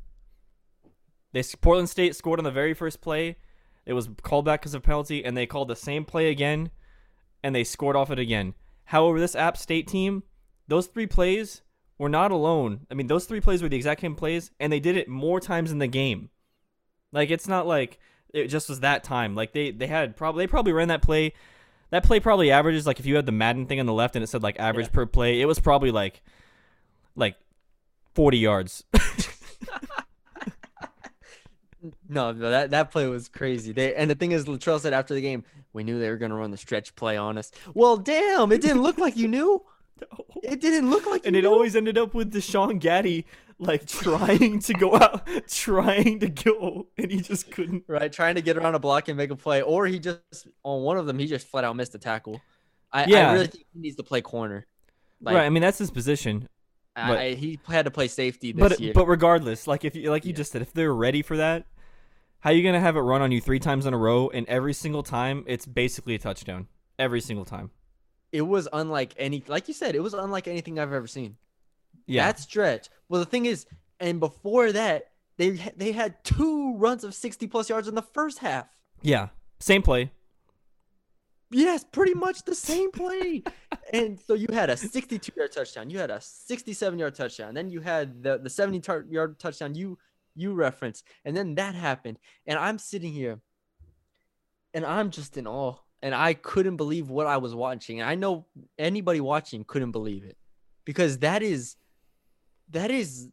[1.34, 3.38] They Portland State scored on the very first play.
[3.86, 6.72] It was called back because of penalty, and they called the same play again,
[7.44, 8.54] and they scored off it again.
[8.86, 10.24] However, this App State team,
[10.68, 11.62] those three plays
[11.98, 12.88] were not alone.
[12.90, 15.40] I mean, those three plays were the exact same plays, and they did it more
[15.40, 16.30] times in the game.
[17.12, 18.00] Like it's not like
[18.34, 19.36] it just was that time.
[19.36, 21.34] Like they they had probably they probably ran that play.
[21.90, 24.24] That play probably averages like if you had the Madden thing on the left and
[24.24, 24.94] it said like average Yeah.
[24.94, 26.22] per play, it was probably like
[27.16, 27.36] like
[28.16, 28.84] 40 yards.
[32.08, 33.72] No, no, that that play was crazy.
[33.72, 36.36] They and the thing is, Littrell said after the game, we knew they were gonna
[36.36, 37.52] run the stretch play on us.
[37.74, 39.64] Well, damn, it didn't look like you knew.
[40.44, 41.28] It didn't look like.
[41.28, 41.50] and it knew.
[41.50, 43.26] always ended up with Deshawn Gaddie
[43.60, 47.84] like trying to go out, trying to go, and he just couldn't.
[47.88, 50.82] right trying to get around a block and make a play, or he just on
[50.82, 52.42] one of them he just flat out missed a tackle.
[52.92, 53.30] I, Yeah.
[53.30, 54.66] I really think he needs to play corner.
[55.22, 56.50] Like, right, I mean that's his position.
[56.96, 58.94] I- but- I- he had to play safety this But year.
[58.94, 60.38] but regardless, like if you like you Yeah.
[60.38, 61.66] just said, if they're ready for that,
[62.40, 64.48] how are you gonna have it run on you three times in a row, and
[64.48, 66.68] every single time it's basically a touchdown.
[67.00, 67.72] Every single time.
[68.32, 71.36] it was unlike any, like you said, it was unlike anything I've ever seen.
[72.06, 72.28] Yeah.
[72.28, 72.88] That stretch.
[73.10, 73.66] Well, the thing is,
[74.00, 78.40] and before that, they they had two runs of sixty plus yards in the first
[78.40, 78.68] half.
[79.02, 79.30] yeah.
[79.60, 80.12] Same play.
[81.52, 83.44] Yes, pretty much the same play.
[83.94, 87.70] and so you had a 62 yard touchdown, you had a 67 yard touchdown, then
[87.70, 89.98] you had the the 70 tar- yard touchdown you
[90.34, 93.42] you referenced, and then that happened, and I'm sitting here,
[94.74, 98.00] and I'm just in awe, and I couldn't believe what I was watching.
[98.00, 98.48] And I know
[98.80, 100.38] anybody watching couldn't believe it,
[100.86, 101.76] because that is,
[102.70, 103.30] that is.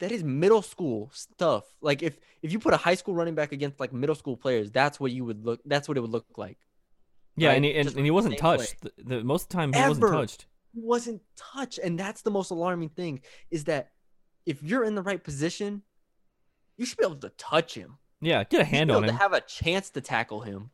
[0.00, 1.64] That is middle school stuff.
[1.80, 4.70] Like if if you put a high school running back against like middle school players,
[4.72, 5.60] that's what you would look.
[5.64, 6.58] That's what it would look like.
[7.36, 8.80] Yeah, Right, and he, and, and he wasn't touched.
[8.82, 10.12] The, the most of the time he wasn't Ever.
[10.14, 10.46] touched.
[10.74, 11.78] wasn't touched.
[11.78, 13.20] And that's the most alarming thing
[13.50, 13.90] is that
[14.46, 15.82] if you're in the right position,
[16.76, 17.98] you should be able to touch him.
[18.20, 19.16] Yeah, get a You should hand be on able him.
[19.16, 20.70] to have a chance to tackle him.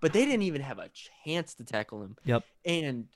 [0.00, 0.90] But they didn't even have a
[1.24, 2.16] chance to tackle him.
[2.24, 2.44] Yep.
[2.64, 3.06] And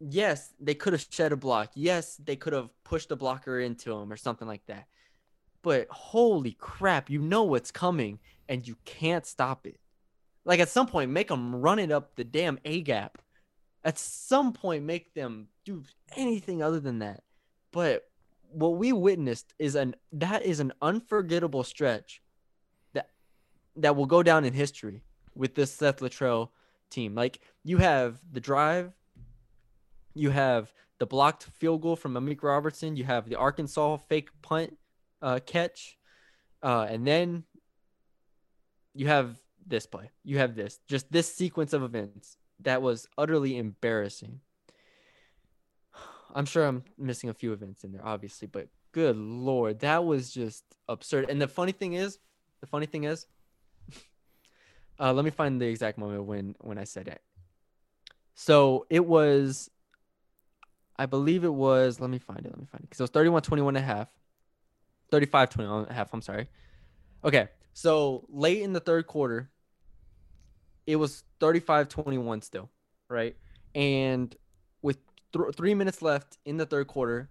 [0.00, 1.70] yes, they could have shed a block.
[1.74, 4.86] Yes, they could have pushed a blocker into him or something like that.
[5.62, 9.78] But holy crap, you know what's coming and you can't stop it.
[10.50, 13.18] Like at some point, make them run it up the damn A gap.
[13.84, 15.84] At some point, make them do
[16.16, 17.22] anything other than that.
[17.70, 18.08] But
[18.50, 22.20] what we witnessed is an that is an unforgettable stretch
[22.94, 23.10] that
[23.76, 25.04] that will go down in history
[25.36, 26.48] with this Seth Littrell
[26.90, 27.14] team.
[27.14, 28.92] Like you have the drive,
[30.14, 34.76] you have the blocked field goal from Amik Robertson, you have the Arkansas fake punt
[35.22, 35.96] uh, catch,
[36.60, 37.44] uh, and then
[38.96, 40.10] you have this play.
[40.24, 44.40] You have this, just this sequence of events that was utterly embarrassing.
[46.34, 50.30] I'm sure I'm missing a few events in there, obviously, but good lord, that was
[50.30, 51.28] just absurd.
[51.28, 52.18] And the funny thing is,
[52.60, 53.26] the funny thing is,
[55.00, 57.20] uh, let me find the exact moment when when I said it.
[58.34, 59.70] So it was,
[60.96, 62.00] I believe it was.
[62.00, 62.50] Let me find it.
[62.50, 62.90] Let me find it.
[62.90, 64.08] Because it was 31 21 and a half.
[65.10, 66.12] 35 21 and a half.
[66.12, 66.48] I'm sorry.
[67.24, 67.48] Okay.
[67.72, 69.50] So late in the third quarter,
[70.86, 72.70] it was 35 21 still,
[73.08, 73.36] right?
[73.74, 74.34] And
[74.82, 74.98] with
[75.32, 77.30] th- three minutes left in the third quarter,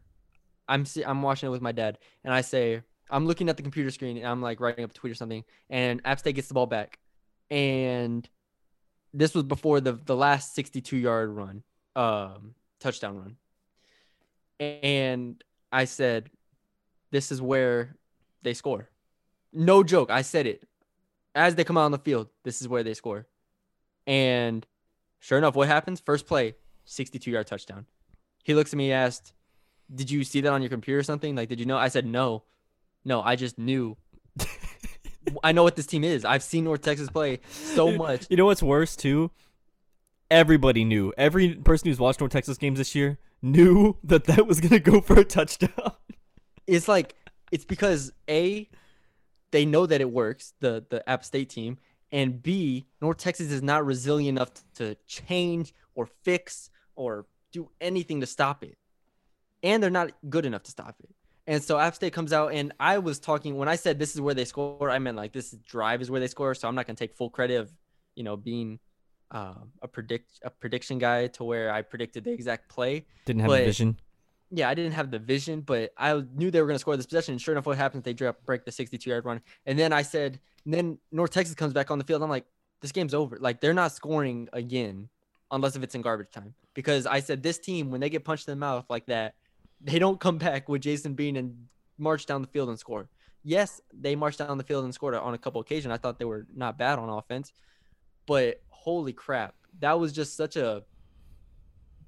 [0.68, 3.64] I'm see- I'm watching it with my dad, and I say I'm looking at the
[3.64, 6.48] computer screen, and I'm like writing up a tweet or something, and App State gets
[6.48, 7.00] the ball back,
[7.50, 8.28] and
[9.14, 11.64] this was before the the last 62 yard run,
[11.96, 13.36] um, touchdown run,
[14.60, 16.30] and I said,
[17.12, 17.96] this is where
[18.44, 18.90] they score.
[19.52, 20.68] No joke, I said it.
[21.36, 23.28] as they come out on the field, this is where they score.
[24.08, 24.66] And
[25.20, 26.00] sure enough, what happens?
[26.00, 27.86] First play, 62 yard touchdown.
[28.44, 29.34] He looks at me, and asked,
[29.94, 31.36] Did you see that on your computer or something?
[31.36, 31.78] Like, did you know?
[31.78, 32.44] I said, No.
[33.06, 33.98] No, I just knew.
[35.44, 36.26] I know what this team is.
[36.26, 38.26] I've seen North Texas play so much.
[38.30, 39.32] You know what's worse too?
[40.32, 41.14] Everybody knew.
[41.18, 45.02] Every person who's watched North Texas games this year knew that that was gonna go
[45.02, 45.94] for a touchdown.
[46.68, 47.16] It's like
[47.52, 48.70] it's because A,
[49.52, 51.78] they know that it works, the the App State team,
[52.12, 58.20] and B, North Texas is not resilient enough to change or fix or do anything
[58.22, 58.78] to stop it.
[59.64, 61.10] And they're not good enough to stop it.
[61.48, 64.22] And so App State comes out, and I was talking when I said this is
[64.22, 64.90] where they score.
[64.90, 66.54] I meant like this drive is where they score.
[66.54, 67.72] So I'm not gonna take full credit of,
[68.16, 68.80] you know, being
[69.32, 73.06] uh, a predict a prediction guy to where I predicted the exact play.
[73.26, 74.00] Didn't have But- a vision.
[74.52, 77.34] Yeah, I didn't have the vision, but I knew they were gonna score this possession.
[77.34, 78.04] And sure enough, what happens?
[78.04, 81.56] They drop break the 62 yard run, and then I said, and then North Texas
[81.56, 82.24] comes back on the field.
[82.24, 82.46] I'm like,
[82.82, 83.38] this game's over.
[83.40, 85.10] Like they're not scoring again,
[85.52, 86.54] unless if it's in garbage time.
[86.74, 89.36] Because I said this team, when they get punched in the mouth like that,
[89.82, 93.10] they don't come back with Jason Bean and march down the field and score.
[93.44, 95.94] Yes, they marched down the field and scored on a couple occasions.
[95.94, 97.54] I thought they were not bad on offense,
[98.26, 100.84] but holy crap, that was just such a.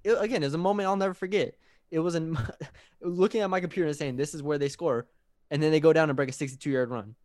[0.04, 1.56] It, again, it's a moment I'll never forget.
[1.92, 2.38] It was in
[3.02, 5.08] looking at my computer and saying this is where they score,
[5.50, 7.16] and then they go down and break a 62 yard run.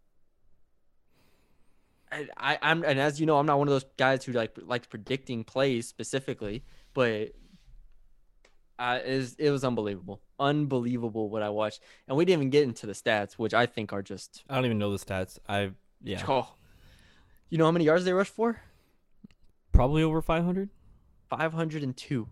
[2.11, 4.57] I, I I'm and as you know, I'm not one of those guys who like
[4.61, 7.33] likes predicting plays specifically, but
[8.79, 12.65] uh, it, was, it was unbelievable, unbelievable what I watched, and we didn't even get
[12.65, 15.39] into the stats, which I think are just I don't even know the stats.
[15.49, 15.71] I
[16.03, 16.53] yeah, oh.
[17.49, 18.61] You know how many yards they rushed for?
[19.77, 20.71] probably over 500.
[21.29, 22.29] 502.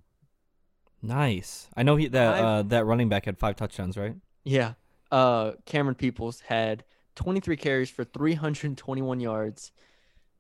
[1.04, 1.68] Nice.
[1.76, 4.14] I know he that uh, that running back had five touchdowns, right?
[4.42, 4.74] Yeah.
[5.12, 6.84] Uh, Camerun Peoples had
[7.16, 9.70] 23 carries for 321 yards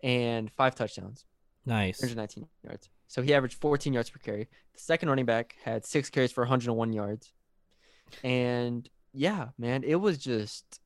[0.02, 1.24] and five touchdowns,
[1.64, 2.00] Nice.
[2.00, 2.88] 119 yards.
[3.06, 4.48] So he averaged 14 yards per carry.
[4.72, 7.32] The second running back had six carries for 101 yards.
[8.22, 10.80] And yeah, man, it was just,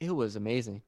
[0.00, 0.82] it was amazing.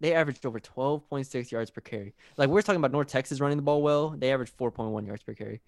[0.00, 2.14] They averaged over 12.6 yards per carry.
[2.38, 5.22] Like we we're talking about North Texas running the ball well, they averaged 4.1 yards
[5.22, 5.60] per carry.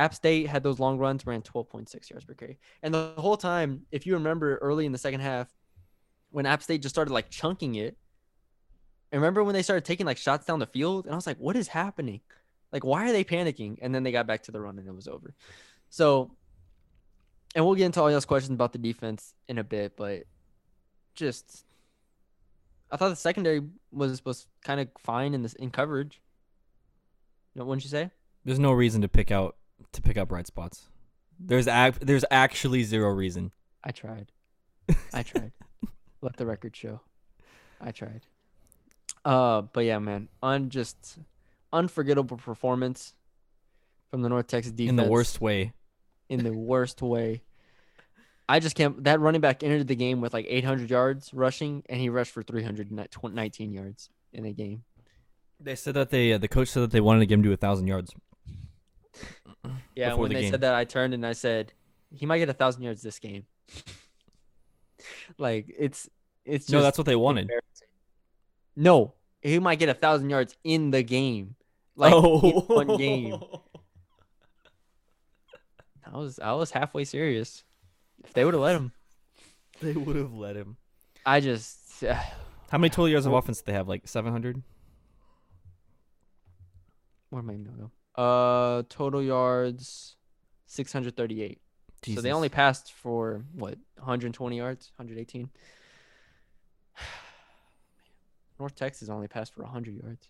[0.00, 2.58] App State had those long runs, ran 12.6 yards per carry.
[2.82, 5.46] And the whole time, if you remember early in the second half,
[6.30, 7.98] when App State just started like chunking it,
[9.12, 11.04] and remember when they started taking like shots down the field?
[11.04, 12.20] And I was like, what is happening?
[12.72, 13.76] Like, why are they panicking?
[13.82, 15.34] And then they got back to the run and it was over.
[15.90, 16.30] So,
[17.54, 20.22] and we'll get into all those questions about the defense in a bit, but
[21.14, 21.66] just,
[22.90, 23.60] I thought the secondary
[23.92, 26.22] was was kind of fine in this in coverage.
[27.54, 28.10] You know, wouldn't you say?
[28.46, 29.56] There's no reason to pick out
[29.92, 30.88] to pick up bright spots.
[31.38, 33.52] There's ac- there's actually zero reason.
[33.82, 34.30] I tried.
[35.14, 35.52] I tried.
[36.20, 37.00] Let the record show.
[37.80, 38.22] I tried.
[39.24, 41.18] Uh, but yeah, man, un just
[41.72, 43.14] unforgettable performance
[44.10, 45.72] from the North Texas defense In the worst way.
[46.28, 47.42] in the worst way.
[48.48, 49.04] I just can't.
[49.04, 52.42] That running back entered the game with like 800 yards rushing, and he rushed for
[52.42, 54.82] 319 yards in a game.
[55.60, 57.52] They said that they uh, the coach said that they wanted to get him to
[57.52, 58.12] a thousand yards.
[59.94, 60.50] Yeah, when the they game.
[60.52, 61.72] said that, I turned and I said,
[62.14, 63.44] he might get a thousand yards this game.
[65.38, 66.08] like it's
[66.44, 67.50] it's just no, that's what they wanted.
[68.76, 71.56] No, he might get a thousand yards in the game,
[71.96, 72.98] like oh, in one oh.
[72.98, 73.34] game.
[76.12, 77.62] I was I was halfway serious.
[78.24, 78.92] If they would have let him,
[79.80, 80.76] they would have let him.
[81.24, 82.14] I just uh,
[82.70, 83.88] How many total yards of offense did they have?
[83.88, 84.62] Like seven hundred.
[87.30, 87.90] where am I gonna go?
[88.20, 90.16] Uh, total yards,
[90.66, 91.58] six hundred thirty-eight.
[92.14, 95.50] So they only passed for what 120 yards, 118.
[98.58, 100.28] North Texas only passed for 100 yards.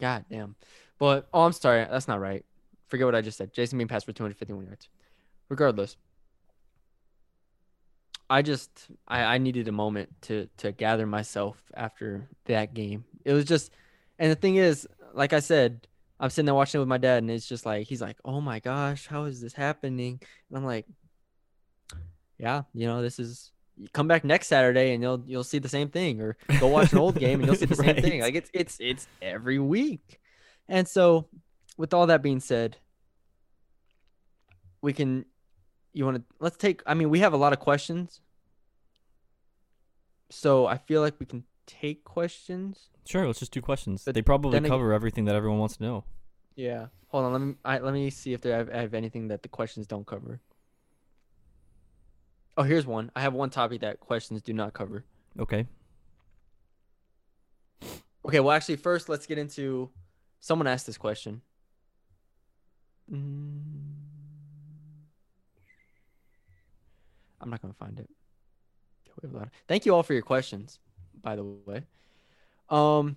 [0.00, 0.54] God damn.
[0.98, 2.44] But oh, I'm sorry, that's not right.
[2.86, 3.52] Forget what I just said.
[3.52, 4.88] Jason Bean passed for 251 yards.
[5.48, 5.96] Regardless,
[8.30, 13.04] I just I, I needed a moment to to gather myself after that game.
[13.24, 13.72] It was just,
[14.18, 15.86] and the thing is, like I said,
[16.22, 18.40] I'm sitting there watching it with my dad, and it's just like he's like, "Oh
[18.40, 20.86] my gosh, how is this happening?" And I'm like,
[22.38, 25.68] "Yeah, you know, this is." You come back next Saturday, and you'll you'll see the
[25.68, 28.20] same thing, or go watch an old game, and you'll see the same thing.
[28.20, 30.20] Like it's it's it's every week.
[30.68, 31.26] And so,
[31.76, 32.76] with all that being said,
[34.80, 35.24] we can.
[35.92, 36.82] You want to let's take.
[36.86, 38.20] I mean, we have a lot of questions,
[40.30, 42.88] so I feel like we can take questions.
[43.04, 44.04] Sure, let's just do questions.
[44.04, 46.04] But they probably cover everything that everyone wants to know.
[46.54, 46.86] Yeah.
[47.08, 47.32] Hold on.
[47.32, 49.48] Let me I, let me see if there I have, I have anything that the
[49.48, 50.40] questions don't cover.
[52.56, 53.10] Oh, here's one.
[53.16, 55.04] I have one topic that questions do not cover.
[55.38, 55.66] Okay.
[58.24, 59.90] Okay, well, actually, first let's get into.
[60.40, 61.40] Someone asked this question.
[63.12, 63.60] Mm.
[67.40, 68.08] I'm not gonna find it.
[69.22, 70.78] We have a lot of- Thank you all for your questions,
[71.22, 71.84] by the way.
[72.68, 73.16] Um,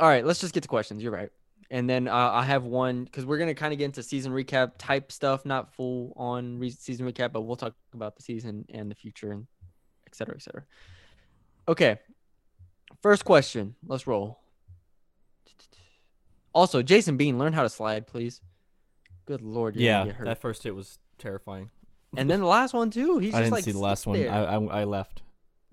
[0.00, 1.02] all right, let's just get to questions.
[1.02, 1.30] You're right,
[1.70, 4.72] and then uh, I have one because we're gonna kind of get into season recap
[4.78, 8.90] type stuff, not full on re- season recap, but we'll talk about the season and
[8.90, 9.46] the future and
[10.06, 10.64] et cetera, et cetera.
[11.68, 11.98] Okay,
[13.02, 13.74] first question.
[13.86, 14.38] Let's roll.
[16.52, 18.40] Also, Jason Bean, learn how to slide, please.
[19.26, 20.24] Good lord, Yeah, gonna get hurt.
[20.26, 21.70] that first hit was terrifying.
[22.16, 23.18] and then the last one too.
[23.18, 24.20] He's I just didn't like see the last one.
[24.20, 25.22] I, I I left.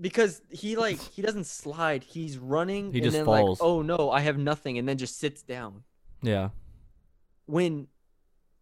[0.01, 2.03] Because he like he doesn't slide.
[2.03, 3.59] He's running He and just then falls.
[3.61, 5.83] like, oh no, I have nothing, and then just sits down.
[6.21, 6.49] Yeah.
[7.45, 7.87] When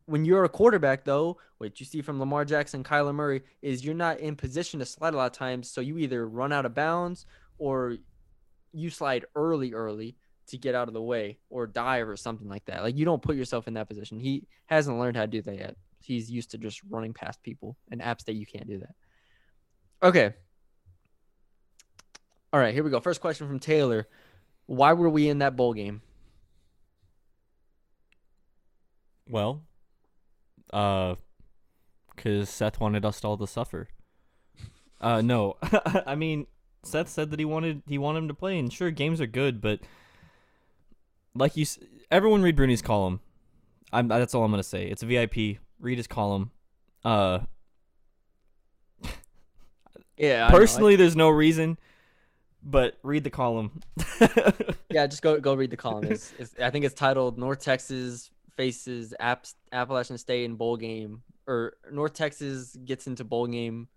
[0.05, 3.95] when you're a quarterback though, what you see from Lamar Jackson, Kyler Murray is you're
[3.95, 6.73] not in position to slide a lot of times, so you either run out of
[6.73, 7.25] bounds
[7.57, 7.97] or
[8.73, 10.15] you slide early, early
[10.47, 12.81] to get out of the way or dive or something like that.
[12.81, 14.19] Like you don't put yourself in that position.
[14.19, 15.75] He hasn't learned how to do that yet.
[16.01, 17.77] He's used to just running past people.
[17.91, 18.95] And App State, you can't do that.
[20.01, 20.33] Okay.
[22.51, 22.99] All right, here we go.
[22.99, 24.07] First question from Taylor.
[24.65, 26.01] Why were we in that bowl game?
[29.29, 29.61] Well,
[30.73, 31.15] uh,
[32.15, 33.87] because Seth wanted us all to suffer.
[34.99, 35.57] Uh, no,
[36.05, 36.47] I mean
[36.83, 39.61] Seth said that he wanted he wanted him to play, and sure, games are good,
[39.61, 39.79] but
[41.35, 41.65] like you,
[42.11, 43.19] everyone read Bruni's column.
[43.93, 44.87] I'm that's all I'm gonna say.
[44.87, 45.59] It's a VIP.
[45.79, 46.51] Read his column.
[47.05, 47.39] Uh,
[50.17, 50.47] Yeah.
[50.49, 50.53] I.
[50.53, 51.77] I- personally, there's no reason,
[52.63, 53.79] but read the column.
[54.89, 56.05] yeah, just go go read the column.
[56.05, 61.21] It's, it's, I think it's titled North Texas faces Apps, Appalachian State in bowl game,
[61.47, 63.87] or North Texas gets into bowl game,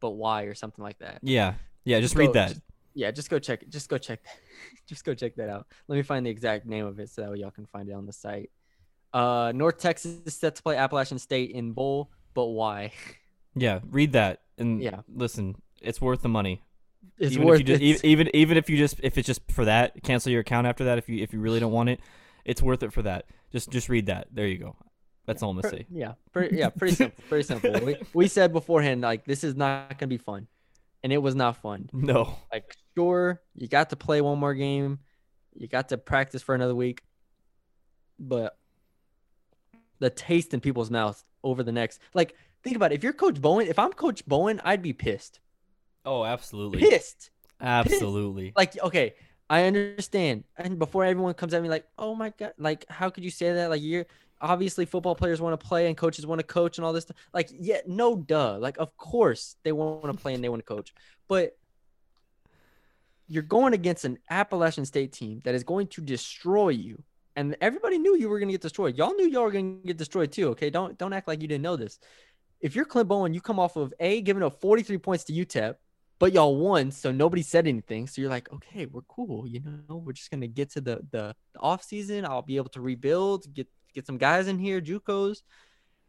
[0.00, 1.18] but why or something like that.
[1.22, 1.54] yeah,
[1.84, 2.00] yeah.
[2.00, 2.48] Just Go- read that.
[2.50, 2.60] just-
[2.94, 3.66] yeah, just go check.
[3.70, 4.36] Just go check that.
[4.86, 5.66] just go check that out.
[5.88, 7.92] Let me find the exact name of it so that way y'all can find it
[7.92, 8.50] on the site.
[9.14, 12.92] Uh, North Texas is set to play Appalachian State in bowl, but why?
[13.54, 15.00] Yeah, read that and Yeah.
[15.14, 15.56] listen.
[15.82, 16.62] It's worth the money.
[17.18, 18.08] It's even worth if you just, it.
[18.08, 20.98] even even if you just if it's just for that, cancel your account after that.
[20.98, 22.00] If you if you really don't want it,
[22.44, 23.26] it's worth it for that.
[23.50, 24.28] Just just read that.
[24.32, 24.76] There you go.
[25.26, 25.86] That's all I'm gonna Pre- say.
[25.90, 27.24] Yeah, pretty, yeah, pretty simple.
[27.28, 27.80] Pretty simple.
[27.84, 30.48] We, we said beforehand like this is not gonna be fun,
[31.02, 31.88] and it was not fun.
[31.92, 32.36] No.
[32.52, 34.98] Like sure, you got to play one more game,
[35.54, 37.02] you got to practice for another week,
[38.18, 38.58] but
[40.00, 42.34] the taste in people's mouths over the next like
[42.64, 42.96] think about it.
[42.96, 45.38] If you're Coach Bowen, if I'm Coach Bowen, I'd be pissed.
[46.04, 46.80] Oh, absolutely.
[46.80, 47.30] Pissed.
[47.60, 48.52] Absolutely.
[48.56, 49.14] Like okay,
[49.48, 50.44] I understand.
[50.56, 53.52] And before everyone comes at me like, "Oh my god, like how could you say
[53.52, 53.70] that?
[53.70, 54.06] Like you're
[54.40, 57.16] obviously football players want to play and coaches want to coach and all this stuff."
[57.32, 58.58] Like, yeah, no duh.
[58.58, 60.92] Like of course they want to play and they want to coach.
[61.28, 61.56] But
[63.28, 67.02] you're going against an Appalachian State team that is going to destroy you.
[67.34, 68.98] And everybody knew you were going to get destroyed.
[68.98, 70.68] Y'all knew y'all were going to get destroyed too, okay?
[70.68, 71.98] Don't don't act like you didn't know this.
[72.60, 75.76] If you're Clint Bowen, you come off of A giving up 43 points to UTEP,
[76.22, 78.06] but y'all won, so nobody said anything.
[78.06, 79.44] So you're like, okay, we're cool.
[79.44, 82.24] You know, we're just gonna get to the the, the off season.
[82.24, 85.42] I'll be able to rebuild, get get some guys in here, JUCOs,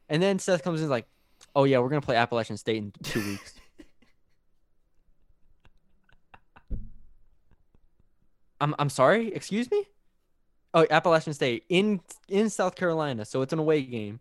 [0.09, 1.07] and then Seth comes in like,
[1.55, 3.55] oh yeah, we're gonna play Appalachian State in two weeks.
[8.61, 9.83] I'm I'm sorry, excuse me.
[10.75, 14.19] Oh, Appalachian State in in South Carolina, so it's an away game.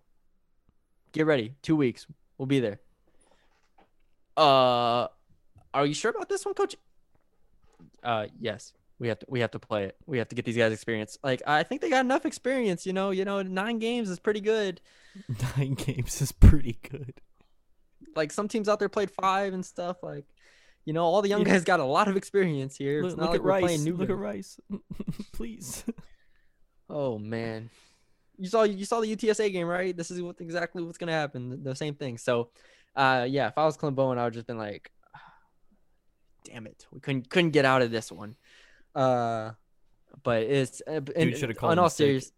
[1.12, 2.06] Get ready, two weeks,
[2.38, 2.80] we'll be there.
[4.38, 5.08] Uh,
[5.74, 6.76] are you sure about this one, Coach?
[8.02, 8.72] Uh, yes.
[8.98, 9.96] We have to we have to play it.
[10.06, 11.18] We have to get these guys experience.
[11.24, 12.86] Like I think they got enough experience.
[12.86, 14.80] You know, you know, nine games is pretty good.
[15.58, 17.14] Nine games is pretty good.
[18.16, 20.02] Like some teams out there played five and stuff.
[20.02, 20.24] Like,
[20.84, 21.52] you know, all the young Yeah.
[21.54, 23.00] guys got a lot of experience here.
[23.00, 23.62] It's Look, not look like at we're Rice.
[23.62, 23.96] playing new.
[23.96, 24.16] Look at.
[24.16, 24.60] Rice.
[25.32, 25.84] Please.
[26.88, 27.70] Oh man,
[28.38, 29.96] you saw you saw the UTSA game, right?
[29.96, 31.50] This is what exactly what's gonna happen.
[31.50, 32.18] The, the same thing.
[32.18, 32.50] So,
[32.94, 34.90] uh, yeah, if I was Clint Bowen, I would just been like,
[36.44, 38.36] damn it, we couldn't couldn't get out of this one.
[38.94, 39.52] Uh,
[40.22, 42.32] but it's uh, in, in all serious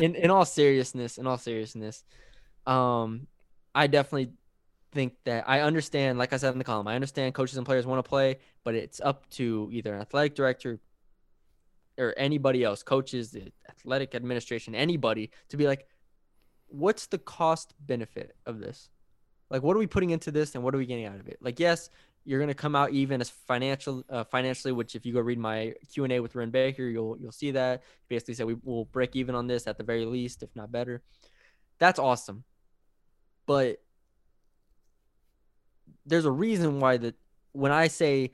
[0.00, 2.04] in in all seriousness, in all seriousness,
[2.66, 3.26] um,
[3.74, 4.32] I definitely
[4.92, 6.18] think that I understand.
[6.18, 8.74] Like I said in the column, I understand coaches and players want to play, but
[8.74, 10.80] it's up to either an athletic director
[11.98, 15.86] or anybody else, coaches, the athletic administration, anybody, to be like,
[16.68, 18.88] what's the cost benefit of this?
[19.50, 21.38] Like, what are we putting into this, and what are we getting out of it?
[21.40, 21.90] Like, yes,
[22.24, 24.72] you're gonna come out even as financial, uh, financially.
[24.72, 27.50] Which, if you go read my Q and A with Wren Baker, you'll you'll see
[27.52, 30.70] that basically said we will break even on this at the very least, if not
[30.70, 31.02] better.
[31.78, 32.44] That's awesome,
[33.46, 33.82] but
[36.06, 37.14] there's a reason why that
[37.52, 38.32] when I say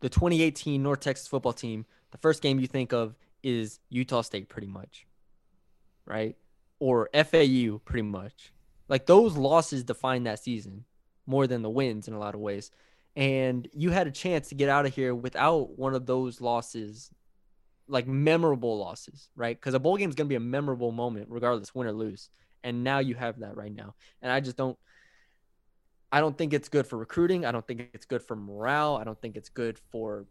[0.00, 4.48] the 2018 North Texas football team the first game you think of is Utah State,
[4.48, 5.06] pretty much,
[6.06, 6.36] right?
[6.78, 8.52] Or FAU, pretty much.
[8.88, 10.84] Like those losses define that season
[11.26, 12.70] more than the wins in a lot of ways.
[13.14, 17.10] And you had a chance to get out of here without one of those losses,
[17.86, 19.58] like memorable losses, right?
[19.58, 22.30] Because a bowl game is going to be a memorable moment, regardless, win or lose.
[22.64, 23.94] And now you have that right now.
[24.22, 24.78] And I just don't.
[26.10, 27.46] I don't think it's good for recruiting.
[27.46, 28.96] I don't think it's good for morale.
[28.96, 30.26] I don't think it's good for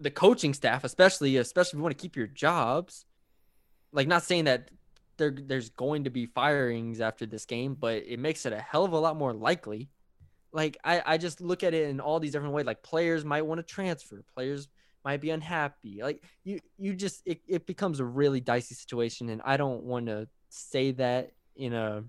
[0.00, 3.04] the coaching staff, especially especially if you want to keep your jobs.
[3.92, 4.70] Like not saying that
[5.16, 8.84] there there's going to be firings after this game, but it makes it a hell
[8.84, 9.90] of a lot more likely.
[10.52, 12.66] Like I, I just look at it in all these different ways.
[12.66, 14.68] Like players might want to transfer, players
[15.04, 16.00] might be unhappy.
[16.02, 20.06] Like you you just it, it becomes a really dicey situation and I don't want
[20.06, 22.04] to say that in a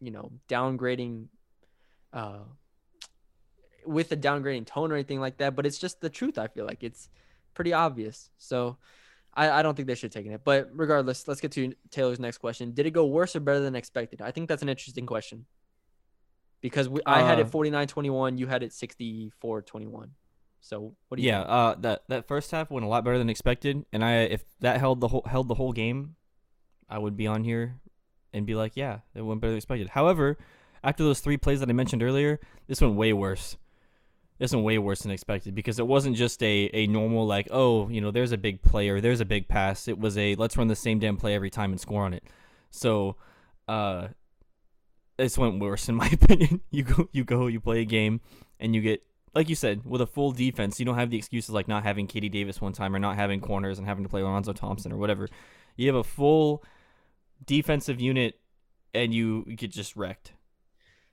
[0.00, 1.26] you know downgrading
[2.12, 2.40] uh
[3.84, 6.38] with a downgrading tone or anything like that, but it's just the truth.
[6.38, 7.08] I feel like it's
[7.54, 8.30] pretty obvious.
[8.36, 8.76] So
[9.38, 10.40] I, I don't think they should have taken it.
[10.44, 12.72] But regardless, let's get to Taylor's next question.
[12.72, 14.20] Did it go worse or better than expected?
[14.20, 15.46] I think that's an interesting question.
[16.60, 20.10] Because we, I had it Uh, 49-21, you had it 64-21.
[20.60, 21.50] So what do you Yeah, think?
[21.50, 24.80] uh, that that first half went a lot better than expected, and I if that
[24.80, 26.16] held the whole held the whole game,
[26.90, 27.78] I would be on here
[28.32, 29.90] and be like, yeah, it went better than expected.
[29.90, 30.36] However,
[30.82, 33.56] after those three plays that I mentioned earlier, this went way worse.
[34.38, 37.88] This went way worse than expected because it wasn't just a, a normal like, oh,
[37.88, 39.88] you know, there's a big play or there's a big pass.
[39.88, 42.22] It was a let's run the same damn play every time and score on it.
[42.70, 43.16] So,
[43.66, 44.08] uh,
[45.16, 46.60] this went worse in my opinion.
[46.70, 48.20] You go, you go, you play a game,
[48.60, 49.02] and you get
[49.34, 52.06] like you said, with a full defense, you don't have the excuses like not having
[52.06, 54.96] KD Davis one time or not having corners and having to play Alonzo Thompson or
[54.96, 55.28] whatever.
[55.76, 56.64] You have a full
[57.44, 58.40] defensive unit
[58.94, 60.32] and you get just wrecked.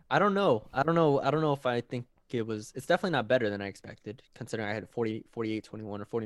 [0.09, 0.67] I don't know.
[0.73, 1.19] I don't know.
[1.19, 2.05] I don't know if I think
[2.37, 6.21] it was it's definitely not better than I expected, considering I had 40 48-21 or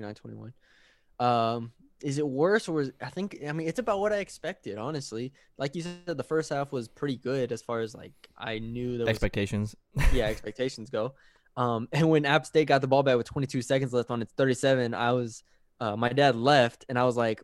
[1.20, 1.24] 49-21.
[1.24, 4.78] Um is it worse or is, I think I mean it's about what I expected,
[4.78, 5.34] honestly.
[5.57, 8.91] Like you said, the first half was pretty good as far as like I knew
[8.97, 9.76] there was Expectations.
[10.14, 11.14] yeah, expectations go.
[11.57, 14.32] Um, and when App State got the ball back with 22 seconds left on its
[14.34, 15.43] 37, I was,
[15.82, 17.43] uh, my dad left, and I was like,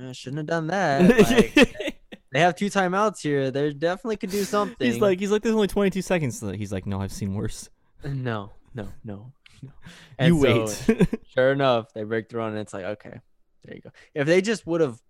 [0.00, 1.02] "Eh, shouldn't have done that.
[1.28, 2.00] Like,
[2.32, 3.50] they have two timeouts here.
[3.50, 4.90] They definitely could do something.
[4.90, 6.40] he's like, he's like, there's only 22 seconds.
[6.40, 7.68] He's like, no, I've seen worse.
[8.12, 9.32] No, no, no, no.
[9.62, 9.70] you
[10.18, 11.18] And so, wait.
[11.34, 13.20] sure enough, they break through and it's like, okay,
[13.64, 13.90] there you go.
[14.14, 15.00] If they just would have,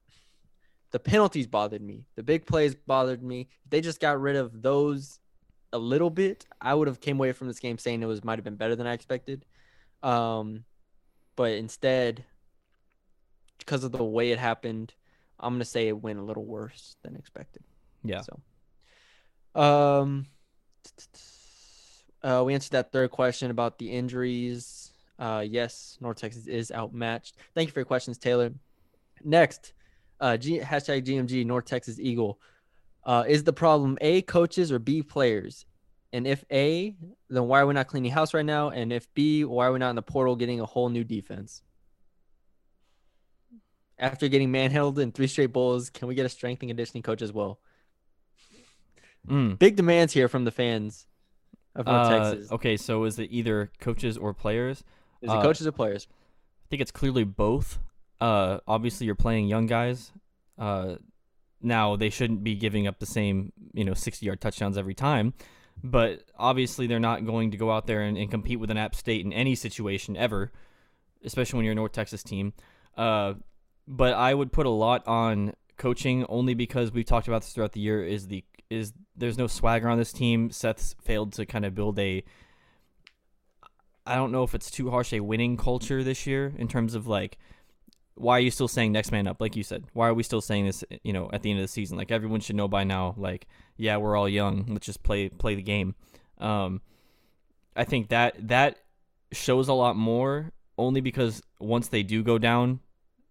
[0.92, 2.04] the penalties bothered me.
[2.14, 3.48] The big plays bothered me.
[3.64, 5.18] If they just got rid of those
[5.72, 8.38] a little bit, I would have came away from this game saying it was might
[8.38, 9.44] have been better than I expected.
[10.02, 10.64] Um,
[11.34, 12.24] but instead,
[13.58, 14.94] because of the way it happened,
[15.38, 17.62] I'm gonna say it went a little worse than expected.
[18.04, 18.22] yeah.
[18.22, 20.26] So, um,
[22.22, 24.92] uh, we answered that third question about the injuries.
[25.18, 27.36] Uh, yes, North Texas is outmatched.
[27.54, 28.52] Thank you for your questions, Taylor.
[29.24, 29.72] Next,
[30.20, 32.38] uh, G- hashtag GMG North Texas Eagle.
[33.04, 35.64] Uh, is the problem A coaches or B players?
[36.12, 36.94] And if A,
[37.28, 38.70] then why are we not cleaning house right now?
[38.70, 41.62] And if B, why are we not in the portal getting a whole new defense?
[43.98, 47.22] After getting manhandled in three straight bowls, can we get a strength and conditioning coach
[47.22, 47.60] as well?
[49.26, 49.58] Mm.
[49.58, 51.06] Big demands here from the fans
[51.76, 52.52] of North Uh, Texas.
[52.52, 54.78] okay, so is it either coaches or players?
[55.22, 56.08] Is it uh, coaches or players?
[56.10, 57.78] I think it's clearly both.
[58.20, 60.12] Uh, obviously, you're playing young guys.
[60.58, 60.96] Uh,
[61.60, 65.34] now they shouldn't be giving up the same, you know, 60-yard touchdowns every time.
[65.84, 68.94] But obviously, they're not going to go out there and, and compete with an App
[68.94, 70.50] State in any situation ever,
[71.24, 72.52] especially when you're a North Texas team.
[72.96, 73.34] Uh,
[73.86, 77.72] but I would put a lot on coaching only because we've talked about this throughout
[77.72, 78.02] the year.
[78.02, 80.50] Is the is there's no swagger on this team.
[80.50, 82.24] Seth's failed to kind of build a
[84.06, 87.06] I don't know if it's too harsh a winning culture this year in terms of
[87.06, 87.38] like
[88.14, 89.40] why are you still saying next man up?
[89.40, 91.64] Like you said why are we still saying this you know at the end of
[91.64, 91.96] the season?
[91.96, 93.46] Like everyone should know by now like
[93.76, 94.66] yeah we're all young.
[94.68, 95.94] Let's just play play the game.
[96.38, 96.80] Um
[97.78, 98.78] i think that that
[99.32, 102.80] shows a lot more only because once they do go down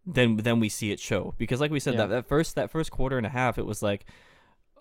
[0.06, 1.34] then then we see it show.
[1.40, 2.02] Because like we said Yeah.
[2.02, 4.06] that, that first that first quarter and a half it was like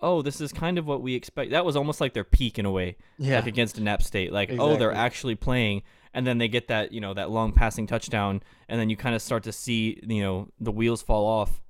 [0.01, 2.65] oh this is kind of what we expect that was almost like their peak in
[2.65, 3.37] a way Yeah.
[3.37, 4.31] like against a Nap State.
[4.33, 5.83] Like, oh, they're actually playing,
[6.13, 9.15] and then they get that you know that long passing touchdown, and then you kind
[9.15, 11.61] of start to see you know the wheels fall off,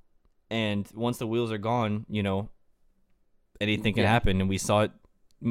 [0.50, 2.48] and once the wheels are gone, you know
[3.60, 4.10] anything can Yeah.
[4.10, 4.90] happen, and we saw it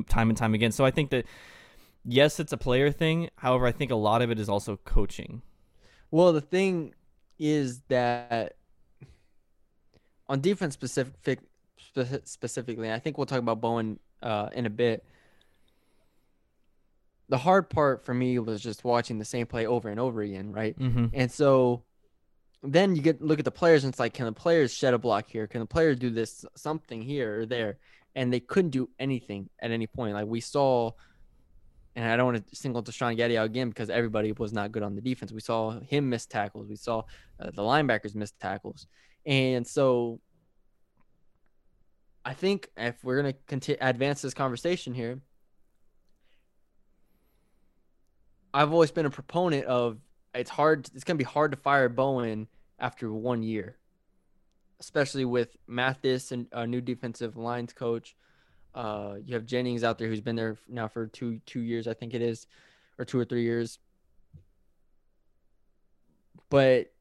[0.09, 0.71] time and time again.
[0.71, 1.26] So I think that
[2.03, 3.30] yes, it's a player thing.
[3.38, 5.41] However, I think a lot of it is also coaching.
[6.11, 6.93] Well, the thing
[7.39, 8.55] is that
[10.28, 11.39] on defense specific
[11.95, 15.05] speci- specifically, I think we'll talk about Bowen uh, in a bit.
[17.29, 20.51] the hard part for me was just watching the same play over and over again,
[20.51, 20.77] right?
[20.77, 21.07] Mm-hmm.
[21.13, 21.83] And so
[22.61, 24.97] then you get look at the players and it's like, can the players shed a
[24.97, 25.47] block here?
[25.47, 27.77] Can the players do this something here or there?
[28.15, 30.13] And they couldn't do anything at any point.
[30.13, 30.91] Like we saw,
[31.95, 34.71] and I don't want to single to Deshawn Gaddie out again because everybody was not
[34.71, 35.31] good on the defense.
[35.31, 36.67] We saw him miss tackles.
[36.67, 37.03] We saw
[37.39, 38.87] uh, the linebackers miss tackles.
[39.25, 40.19] And so
[42.26, 45.19] I think if we're gonna continue advance this conversation here,
[48.51, 49.99] I've always been a proponent of
[50.34, 50.89] it's hard.
[50.95, 52.47] It's gonna be hard to fire Bowen
[52.80, 53.78] after one year,
[54.80, 58.15] especially with Mathis and a new defensive lines coach.
[58.73, 61.93] Uh, you have Jennings out there who's been there now for two two years, I
[61.93, 62.47] think it is,
[62.97, 63.78] or two or three years.
[66.49, 66.91] But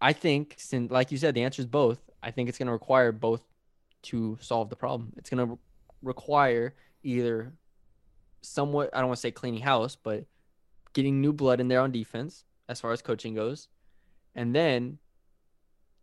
[0.00, 1.98] I think, since like you said, the answer is both.
[2.22, 3.42] I think it's going to require both
[4.02, 5.12] to solve the problem.
[5.16, 5.58] It's going to re-
[6.02, 7.52] require either
[8.40, 10.24] somewhat, I don't want to say cleaning house, but
[10.92, 13.68] getting new blood in there on defense as far as coaching goes,
[14.34, 14.98] and then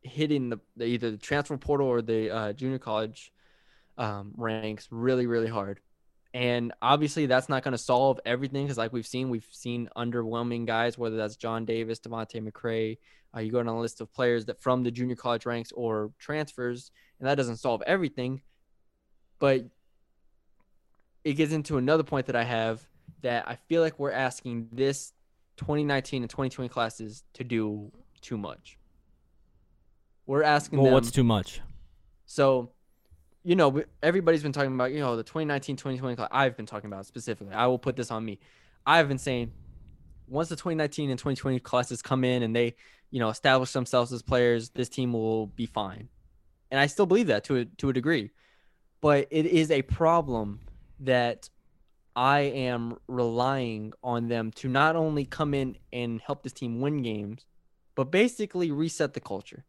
[0.02, 3.32] hitting the, the either the transfer portal or the uh, junior college
[3.98, 5.80] um, ranks really, really hard.
[6.34, 10.66] And obviously, that's not going to solve everything because, like we've seen, we've seen underwhelming
[10.66, 12.98] guys, whether that's John Davis, Devontae McCray.
[13.36, 16.12] Uh, you go on a list of players that from the junior college ranks or
[16.20, 18.42] transfers, and that doesn't solve everything.
[19.40, 19.66] But
[21.24, 22.82] it gets into another point that I have
[23.22, 25.14] that I feel like we're asking this
[25.58, 27.92] 2019 and 2020 classes to do
[28.22, 28.78] too much.
[30.26, 30.94] We're asking Well, them.
[30.94, 31.62] what's too much?
[32.26, 32.72] So,
[33.44, 36.30] you know, everybody's been talking about, you know, the 2019 2020 class.
[36.32, 37.54] I've been talking about specifically.
[37.54, 38.40] I will put this on me.
[38.86, 39.52] I've been saying
[40.28, 42.76] once the 2019 and 2020 classes come in and they,
[43.10, 46.10] you know, establish themselves as players, this team will be fine.
[46.72, 48.32] And I still believe that to a, to a degree.
[49.02, 50.60] But it is a problem
[51.00, 51.50] that
[52.16, 57.02] I am relying on them to not only come in and help this team win
[57.02, 57.46] games,
[57.96, 59.64] but basically reset the culture.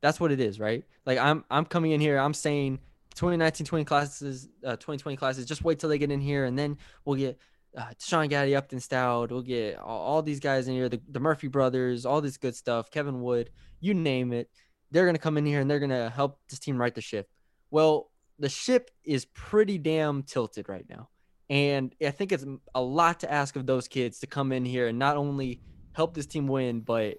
[0.00, 0.84] That's what it is, right?
[1.04, 2.80] Like I'm I'm coming in here, I'm saying
[3.14, 6.78] 2019 20 classes, uh, 2020 classes, just wait till they get in here and then
[7.04, 7.38] we'll get
[7.76, 11.20] uh, Deshawn Gaddie, Upton Stout, we'll get all, all these guys in here, the, the
[11.20, 13.50] Murphy brothers, all this good stuff, Kevin Wood,
[13.80, 14.50] you name it.
[14.90, 17.00] They're going to come in here and they're going to help this team right the
[17.00, 17.28] ship.
[17.70, 21.08] Well, the ship is pretty damn tilted right now.
[21.48, 24.88] And I think it's a lot to ask of those kids to come in here
[24.88, 25.60] and not only
[25.92, 27.16] help this team win, but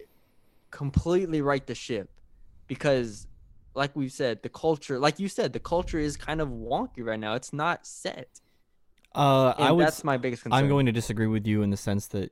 [0.71, 2.09] completely right the ship.
[2.67, 3.27] Because,
[3.73, 7.19] like we've said, the culture, like you said, the culture is kind of wonky right
[7.19, 7.35] now.
[7.35, 8.41] It's not set.
[9.15, 9.85] Uh, And I would.
[9.85, 10.59] that's my biggest concern.
[10.59, 12.29] I'm going to disagree with you in the sense that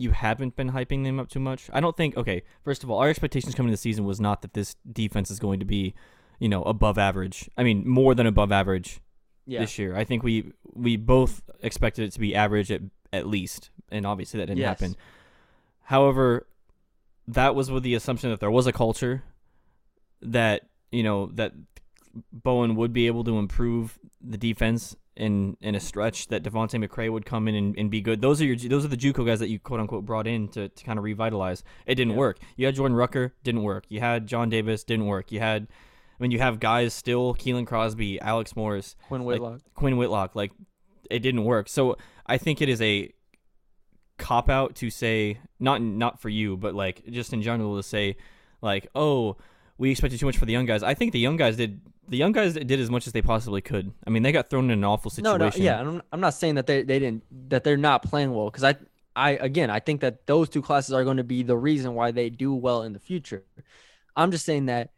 [0.00, 1.68] you haven't been hyping them up too much.
[1.74, 2.16] I don't think.
[2.16, 5.30] Okay, first of all, our expectations coming into the season was not that this defense
[5.30, 5.94] is going to be,
[6.38, 7.50] you know, above average.
[7.58, 9.00] I mean, more than above average
[9.46, 9.60] yeah.
[9.60, 9.94] this year.
[9.94, 12.80] I think we we both expected it to be average at
[13.12, 14.80] at least, and obviously that didn't Yes.
[14.80, 14.96] happen.
[15.82, 16.46] However,
[17.28, 19.22] that was with the assumption that there was a culture
[20.22, 21.52] that you know that
[22.32, 27.10] Bowen would be able to improve the defense in in a stretch that Devontae McCray
[27.10, 28.20] would come in and, and be good.
[28.20, 30.68] Those are your those are the JUCO guys that you quote unquote brought in to,
[30.68, 31.62] to kind of revitalize.
[31.86, 32.18] It didn't Yeah.
[32.18, 32.38] work.
[32.56, 33.84] You had Jordan Rucker, didn't work.
[33.88, 35.32] You had John Davis, didn't work.
[35.32, 35.66] You had
[36.18, 39.60] I mean you have guys still Keelan Crosby, Alex Morris, Quinn like, Whitlock.
[39.74, 40.34] Quinn Whitlock.
[40.36, 40.52] Like
[41.10, 41.68] it didn't work.
[41.68, 41.96] So
[42.26, 43.12] I think it is a
[44.16, 48.16] cop out to say not not for you, but like just in general to say
[48.62, 49.36] like oh
[49.80, 50.82] we expected too much for the young guys.
[50.82, 53.62] I think the young guys did the young guys did as much as they possibly
[53.62, 53.92] could.
[54.06, 55.60] I mean they got thrown in an awful No, situation.
[55.60, 58.50] no, yeah, I'm, I'm not saying that they, they didn't that they're not playing well
[58.50, 58.76] because I
[59.16, 62.10] I again I think that those two classes are going to be the reason why
[62.10, 63.42] they do well in the future.
[64.14, 64.90] I'm just saying that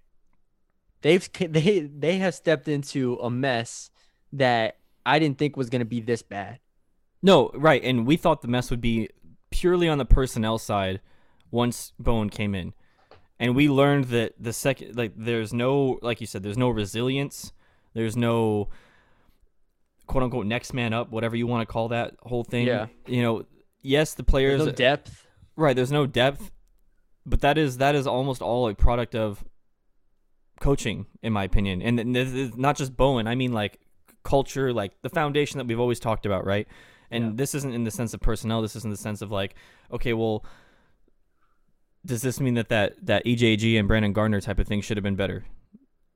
[1.03, 3.91] they've they they have stepped into a mess
[4.33, 6.59] that I didn't think was going to be this bad.
[7.23, 9.09] No, right, and we thought the mess would be
[9.51, 11.01] purely on the personnel side
[11.53, 12.73] once Bowen came in.
[13.43, 17.53] And we learned that the second like there's no like you said, there's no resilience,
[17.93, 18.69] there's no
[20.07, 22.69] quote unquote next man up, whatever you want to call that whole thing.
[22.69, 22.87] Yeah.
[23.07, 23.45] You know,
[23.83, 25.27] yes, the There's players no depth.
[25.57, 26.53] Right, there's no depth,
[27.27, 29.45] but that is that is almost all a product of
[30.61, 33.27] coaching, in my opinion, and, and this is not just Bowen.
[33.27, 33.81] I mean, like
[34.23, 36.69] culture, like the foundation that we've always talked about, right?
[37.11, 37.31] And Yeah.
[37.35, 38.63] this isn't in the sense of personnel.
[38.63, 39.57] This is in the sense of like,
[39.91, 40.45] okay, well,
[42.05, 45.05] does this mean that that that EJG and Brandon Gardner type of thing should have
[45.05, 45.45] been better?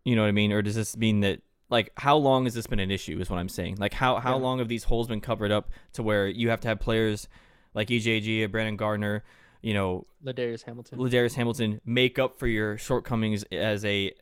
[0.04, 0.52] You know what I mean?
[0.52, 3.18] Or does this mean that like how long has this been an issue?
[3.20, 3.76] Is what I'm saying.
[3.78, 4.42] Like how how Yeah.
[4.42, 7.28] long have these holes been covered up to where you have to have players
[7.74, 9.22] like EJG and Brandon Gardner,
[9.62, 10.98] you know, Ladarius Hamilton.
[10.98, 14.12] Ladarius Hamilton make up for your shortcomings as a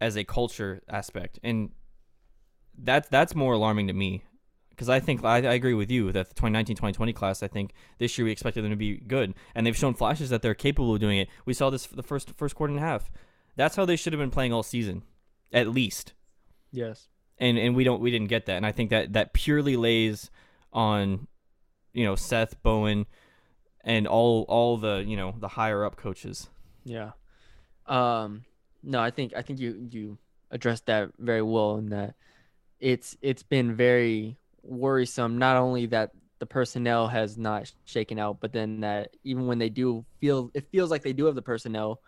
[0.00, 1.70] as a culture aspect, and
[2.76, 4.24] that's that's more alarming to me.
[4.74, 7.42] Because I think I, I agree with you that the 2019-2020 class.
[7.42, 10.42] I think this year we expected them to be good, and they've shown flashes that
[10.42, 11.28] they're capable of doing it.
[11.44, 13.10] We saw this for the first first quarter and a half.
[13.56, 15.02] That's how they should have been playing all season,
[15.52, 16.14] at least.
[16.70, 17.08] Yes.
[17.38, 20.30] And and we don't we didn't get that, and I think that that purely lays
[20.72, 21.26] on,
[21.92, 23.06] you know, Seth Bowen,
[23.84, 26.48] and all all the you know the higher up coaches.
[26.84, 27.12] Yeah.
[27.86, 28.44] Um.
[28.82, 30.18] No, I think I think you you
[30.50, 32.14] addressed that very well in that
[32.82, 35.38] it's it's been very worrisome.
[35.38, 39.68] Not only that the personnel has not shaken out, but then that even when they
[39.68, 42.00] do feel it feels like they do have the personnel,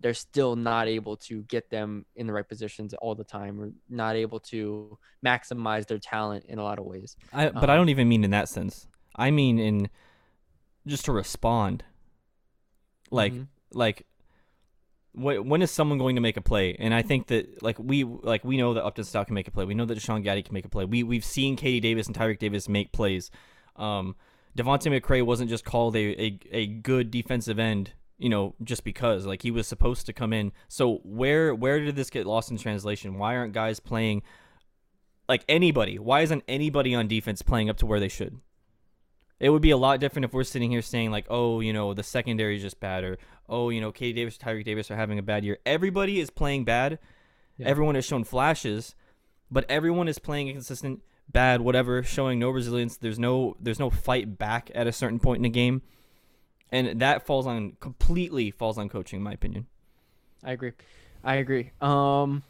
[0.00, 3.70] they're still not able to get them in the right positions all the time, or
[3.88, 7.16] not able to maximize their talent in a lot of ways.
[7.32, 8.86] I but I Um, don't even mean in that sense.
[9.16, 9.90] I mean in
[10.86, 11.84] just to respond.
[13.10, 13.46] Like Mhm.
[13.72, 14.06] like
[15.14, 16.74] when is someone going to make a play?
[16.78, 19.50] And I think that like we like we know that Upton Stout can make a
[19.50, 19.64] play.
[19.64, 20.84] We know that Deshawn Gaddie can make a play.
[20.84, 23.30] We we've seen KD Davis and Tyreek Davis make plays.
[23.76, 24.16] Um,
[24.56, 29.26] Devontae McCray wasn't just called a, a a good defensive end, you know, just because
[29.26, 30.52] like he was supposed to come in.
[30.68, 33.18] So where where did this get lost in translation?
[33.18, 34.22] Why aren't guys playing
[35.28, 35.98] like anybody?
[35.98, 38.40] Why isn't anybody on defense playing up to where they should?
[39.42, 41.94] It would be a lot different if we're sitting here saying like, oh, you know,
[41.94, 43.18] the secondary is just bad, or
[43.48, 45.58] oh, you know, KD Davis, Tyreek Davis are having a bad year.
[45.66, 47.00] Everybody is playing bad.
[47.56, 47.66] Yeah.
[47.66, 48.94] Everyone has shown flashes,
[49.50, 52.96] but everyone is playing inconsistent, bad, whatever, showing no resilience.
[52.96, 55.82] There's no there's no fight back at a certain point in the game,
[56.70, 59.66] and that falls on completely falls on coaching, in my opinion.
[60.44, 60.72] I agree.
[61.24, 61.72] I agree.
[61.80, 62.44] Um,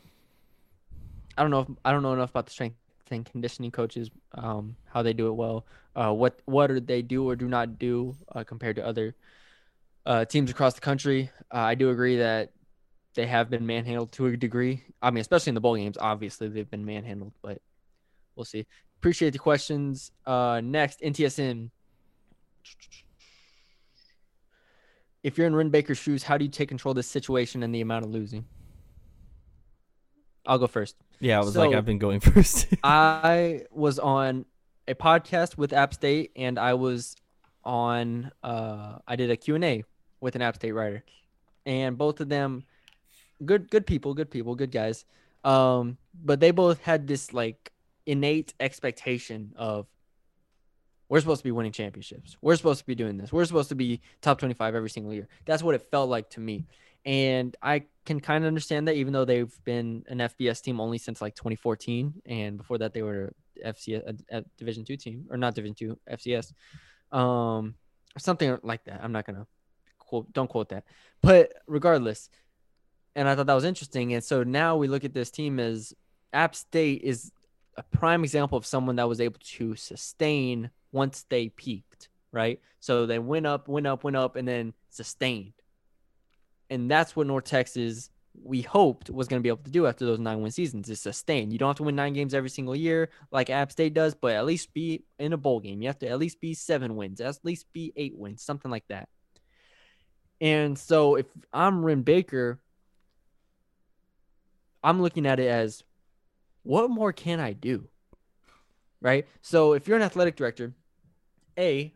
[1.38, 1.60] I don't know.
[1.60, 2.76] If, I don't know enough about the strength
[3.10, 4.10] and conditioning coaches.
[4.34, 5.64] Um, how they do it well.
[5.94, 9.14] Uh, what what do they do or do not do uh, compared to other
[10.06, 11.30] uh, teams across the country?
[11.52, 12.52] Uh, I do agree that
[13.14, 14.82] they have been manhandled to a degree.
[15.02, 15.98] I mean, especially in the bowl games.
[16.00, 17.60] Obviously, they've been manhandled, but
[18.36, 18.66] we'll see.
[18.98, 20.12] Appreciate the questions.
[20.24, 21.70] Uh, next, NTSN.
[25.22, 27.74] If you're in Wren Baker's shoes, how do you take control of this situation and
[27.74, 28.44] the amount of losing?
[30.46, 30.96] I'll go first.
[31.20, 32.66] Yeah, it was like I've been going first.
[32.82, 34.44] I was on
[34.92, 37.16] a podcast with App State and I was
[37.64, 39.84] on uh I did a Q&A
[40.20, 41.02] with an App State writer.
[41.64, 42.64] And both of them
[43.44, 45.04] good good people, good people, good guys.
[45.44, 47.72] Um but they both had this like
[48.06, 49.86] innate expectation of
[51.08, 52.36] we're supposed to be winning championships.
[52.40, 53.32] We're supposed to be doing this.
[53.32, 55.28] We're supposed to be top 25 every single year.
[55.44, 56.66] That's what it felt like to me.
[57.04, 60.98] And I can kind of understand that, even though they've been an FBS team only
[60.98, 63.34] since like 2014, and before that they were
[63.64, 66.52] FCS, a, a Division two team, or not Division two, FCS,
[67.16, 67.74] um,
[68.18, 69.00] something like that.
[69.02, 69.46] I'm not gonna
[69.98, 70.84] quote, don't quote that,
[71.22, 72.28] but regardless,
[73.14, 74.14] and I thought that was interesting.
[74.14, 75.94] And so now we look at this team as
[76.32, 77.30] App State is
[77.76, 82.60] a prime example of someone that was able to sustain once they peaked, right?
[82.80, 85.52] So they went up, went up, went up, and then sustained.
[86.70, 90.04] And that's what North Texas we hoped was going to be able to do after
[90.04, 91.50] those nine win seasons is sustain.
[91.50, 94.32] You don't have to win nine games every single year like App State does, but
[94.32, 95.82] at least be in a bowl game.
[95.82, 98.86] You have to at least be seven wins, at least be eight wins, something like
[98.88, 99.08] that.
[100.40, 102.58] And so if I'm Wren Baker,
[104.82, 105.84] I'm looking at it as
[106.64, 107.88] what more can I do?
[109.00, 109.26] Right?
[109.40, 110.72] So if you're an athletic director,
[111.58, 111.92] A,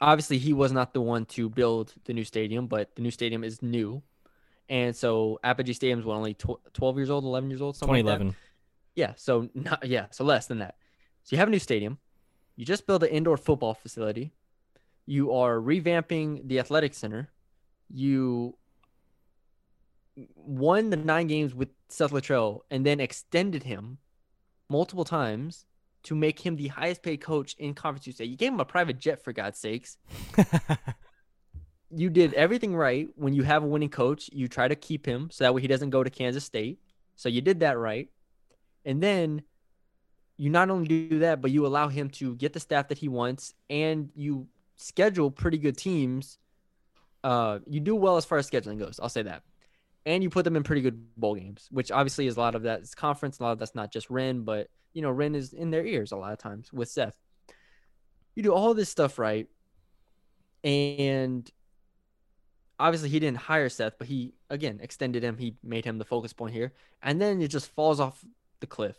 [0.00, 3.44] obviously he was not the one to build the new stadium, but the new stadium
[3.44, 4.02] is new.
[4.68, 8.04] And so Apogee Stadium is what, only tw- 12 years old, 11 years old, something
[8.04, 8.18] like that?
[8.18, 8.36] 2011.
[8.94, 10.74] Yeah, so not yeah, so less than that.
[11.22, 11.98] So you have a new stadium.
[12.56, 14.32] You just build an indoor football facility.
[15.06, 17.30] You are revamping the athletic center.
[17.88, 18.56] You
[20.34, 23.98] won the nine games with Seth Littrell and then extended him
[24.68, 25.64] multiple times
[26.02, 28.24] to make him the highest paid coach in Conference USA.
[28.24, 29.96] You gave him a private jet for God's sakes.
[31.90, 33.08] You did everything right.
[33.16, 35.68] When you have a winning coach, you try to keep him so that way he
[35.68, 36.80] doesn't go to Kansas State.
[37.16, 38.08] So you did that right.
[38.84, 39.42] And then
[40.36, 43.08] you not only do that, but you allow him to get the staff that he
[43.08, 46.38] wants and you schedule pretty good teams.
[47.24, 49.00] Uh, you do well as far as scheduling goes.
[49.02, 49.42] I'll say that.
[50.06, 52.62] And you put them in pretty good bowl games, which obviously is a lot of
[52.62, 53.40] that is conference.
[53.40, 56.12] A lot of that's not just Wren, but you know, Wren is in their ears
[56.12, 57.16] a lot of times with Seth.
[58.34, 59.48] You do all this stuff right.
[60.62, 61.50] And
[62.78, 65.36] obviously he didn't hire Seth, but he again extended him.
[65.36, 66.72] He made him the focus point here.
[67.02, 68.24] And then it just falls off
[68.60, 68.96] the cliff.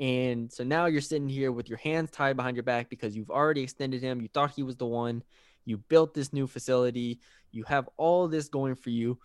[0.00, 3.30] And so now you're sitting here with your hands tied behind your back because you've
[3.30, 4.20] already extended him.
[4.20, 5.22] You thought he was the one.
[5.64, 7.20] You built this new facility.
[7.52, 9.18] You have all this going for you,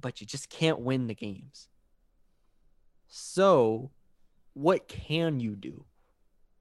[0.00, 1.68] but you just can't win the games.
[3.08, 3.92] So,
[4.54, 5.84] what can you do?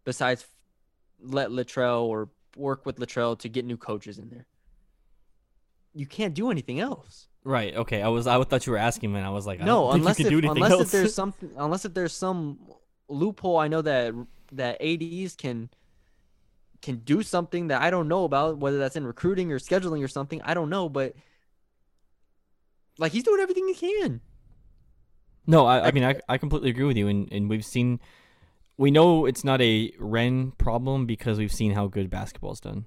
[0.06, 0.46] besides
[1.20, 4.46] let Littrell or work with Littrell to get new coaches in there.
[5.96, 7.30] You can't do anything else.
[7.44, 7.74] Right.
[7.76, 8.02] Okay.
[8.02, 8.28] I was.
[8.28, 9.20] I thought you were asking, me.
[9.20, 10.82] And I was like, I no, unless you if, do unless else.
[10.82, 12.60] if there's something, unless if there's some
[13.08, 13.58] loophole.
[13.58, 14.14] I know that
[14.52, 15.70] that ads can
[16.82, 20.08] can do something that I don't know about, whether that's in recruiting or scheduling or
[20.08, 20.42] something.
[20.44, 21.16] I don't know, but
[22.98, 24.22] like he's doing everything he can.
[25.48, 28.00] No, I, I mean I, I completely agree with you, and, and we've seen,
[28.78, 32.86] we know it's not a Wren problem because we've seen how good basketball's done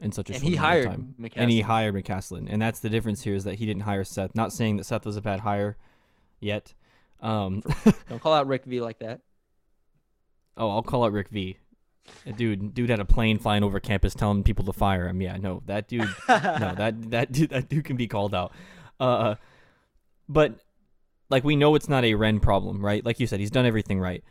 [0.00, 1.14] in such a And short he hired time.
[1.36, 4.34] and he hired McCasland, and that's the difference here is that he didn't hire Seth.
[4.34, 5.76] Not saying that Seth was a bad hire,
[6.40, 6.74] yet.
[7.20, 7.62] Um,
[8.08, 9.20] Don't call out Rick V like that.
[10.56, 11.58] oh, I'll call out Rick V.
[12.36, 15.20] Dude, dude had a plane flying over campus telling people to fire him.
[15.20, 16.06] Yeah, no, that dude, no,
[16.76, 18.52] that that dude, that dude can be called out.
[18.98, 19.34] Uh,
[20.28, 20.54] but
[21.28, 23.04] like we know it's not a Wren problem, right?
[23.04, 24.24] Like you said, he's done everything right.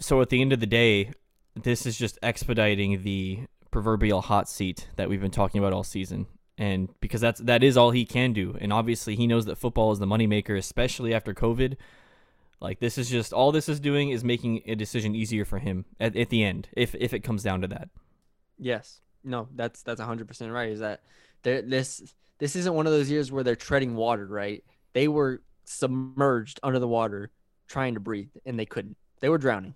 [0.00, 1.12] So at the end of the day,
[1.54, 3.40] this is just expediting the
[3.70, 6.26] proverbial hot seat that we've been talking about all season.
[6.56, 8.56] And because that's that is all he can do.
[8.60, 11.76] And obviously he knows that football is the moneymaker, especially after COVID.
[12.60, 15.84] Like this is just all this is doing is making a decision easier for him
[16.00, 17.88] at, at the end, if if it comes down to that.
[18.58, 19.00] Yes.
[19.22, 20.70] No, that's that's hundred percent right.
[20.70, 21.02] Is that
[21.44, 22.02] there this
[22.38, 24.64] this isn't one of those years where they're treading water, right?
[24.94, 27.30] They were submerged under the water
[27.68, 28.96] trying to breathe and they couldn't.
[29.20, 29.74] They were drowning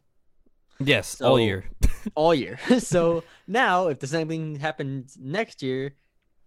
[0.81, 1.65] Yes, all So- year.
[2.15, 2.59] all year.
[2.79, 5.95] so now if the same thing happens next year,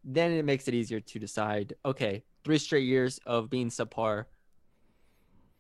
[0.04, 4.26] then it makes it easier to decide, okay, three straight years of being subpar,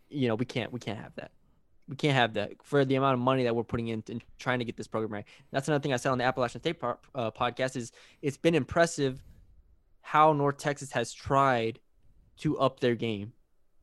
[0.10, 1.32] you know, we can't we can't have that.
[1.88, 4.60] We can't have that for the amount of money that we're putting in in trying
[4.60, 5.26] to get this program right.
[5.52, 7.92] That's another thing I said on the Appalachian State po- uh, podcast is
[8.22, 9.22] it's been impressive
[10.02, 11.80] how North Texas has tried
[12.38, 13.34] to up their game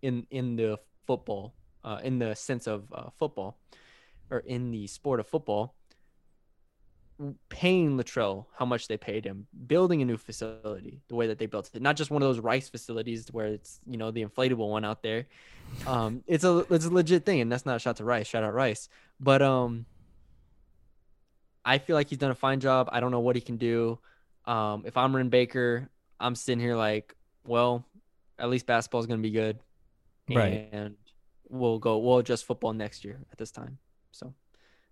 [0.03, 1.55] in in the football,
[1.85, 3.59] uh, in the sense of uh, football,
[4.31, 5.75] or in the sport of football.
[7.49, 11.47] Paying Littrell how much they paid him, building a new facility, the way that they
[11.47, 14.69] built it, not just one of those rice facilities where it's you know the inflatable
[14.69, 15.27] one out there.
[15.87, 18.27] Um, it's a it's a legit thing, and that's not a shot to Rice.
[18.27, 18.89] Shout out Rice,
[19.21, 19.87] but um,
[21.65, 22.89] I feel like he's done a fine job.
[22.93, 23.99] I don't know what he can do.
[24.45, 27.15] Um, if I'm Wren Baker, I'm sitting here like,
[27.47, 27.85] well,
[28.39, 29.59] at least basketball's gonna be good,
[30.29, 30.69] Right.
[30.73, 30.97] And
[31.49, 31.99] we'll go.
[31.99, 33.79] We'll adjust football next year at this time.
[34.13, 34.35] So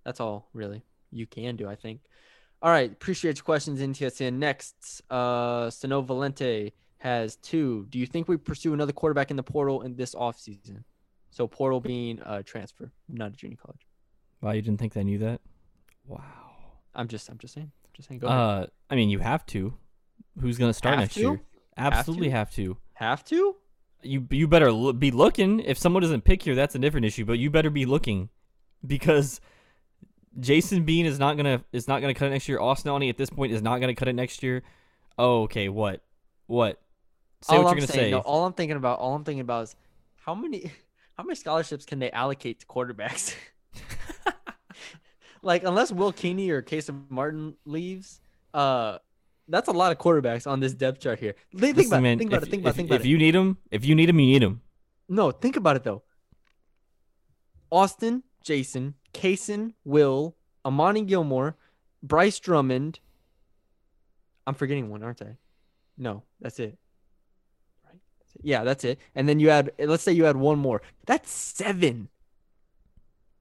[0.04, 0.82] that's all really
[1.12, 2.00] you can do, I think.
[2.62, 4.34] All right, appreciate your questions, NTSN.
[4.34, 7.86] Next, uh, Sano Valente has two.
[7.88, 10.84] Do you think we pursue another quarterback in the portal in this offseason?
[11.30, 13.86] So portal being a transfer, not a junior college.
[14.42, 15.40] Wow, you didn't think I knew that?
[16.06, 16.22] Wow.
[16.94, 18.18] I'm just, I'm just saying, just saying.
[18.20, 18.38] Go ahead.
[18.38, 19.72] Uh, I mean, you have to.
[20.40, 21.20] Who's gonna start Have next to?
[21.20, 21.40] year?
[21.76, 22.32] Absolutely to?
[22.34, 22.76] have to.
[22.94, 23.56] Have to?
[24.02, 25.60] You you better lo- be looking.
[25.60, 27.24] If someone doesn't pick you, that's a different issue.
[27.24, 28.28] But you better be looking,
[28.86, 29.40] because
[30.38, 32.60] Jason Bean is not gonna is not gonna cut it next year.
[32.60, 34.62] Austin Aune at this point is not gonna cut it next year.
[35.18, 35.68] Oh, okay.
[35.68, 36.02] What?
[36.46, 36.80] What?
[37.42, 38.10] Say all what I'm you're gonna saying, say.
[38.10, 39.76] no, all I'm thinking about, all I'm thinking about is
[40.16, 40.70] how many,
[41.16, 43.34] how many scholarships can they allocate to quarterbacks?
[45.42, 48.20] like, unless Will Keeney or Case Martin leaves,
[48.52, 48.98] uh,
[49.48, 51.34] that's a lot of quarterbacks on this depth chart here.
[51.56, 52.50] Think, Listen, about, man, it, think about if, it.
[52.50, 52.76] Think about if, it.
[52.76, 53.08] Think about if it.
[53.08, 54.60] you need them, if you need them, you need them.
[55.08, 56.02] No, think about it though.
[57.70, 61.56] Austin, Jason, Kaysen, Will, Amani Gilmore,
[62.02, 63.00] Bryce Drummond.
[64.46, 65.36] I'm forgetting one, aren't I?
[65.98, 66.78] No, that's it.
[67.84, 67.98] Right?
[68.20, 68.40] That's it.
[68.44, 68.98] Yeah, that's it.
[69.14, 70.82] And then you add, let's say you add one more.
[71.06, 72.08] That's seven.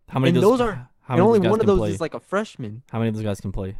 [0.10, 1.90] How many And of those are- How and only those one of those play?
[1.92, 2.84] is like a freshman.
[2.92, 3.76] How many of those guys can play?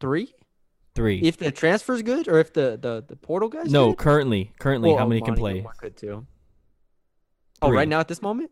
[0.00, 0.34] Three?
[0.94, 1.20] Three.
[1.20, 3.70] If the transfer's good, or if the the, the portal guys?
[3.70, 3.98] no, good?
[3.98, 5.64] currently, currently, Well, how many can play?
[5.78, 6.26] Could too.
[7.62, 8.50] Oh, right now at this moment?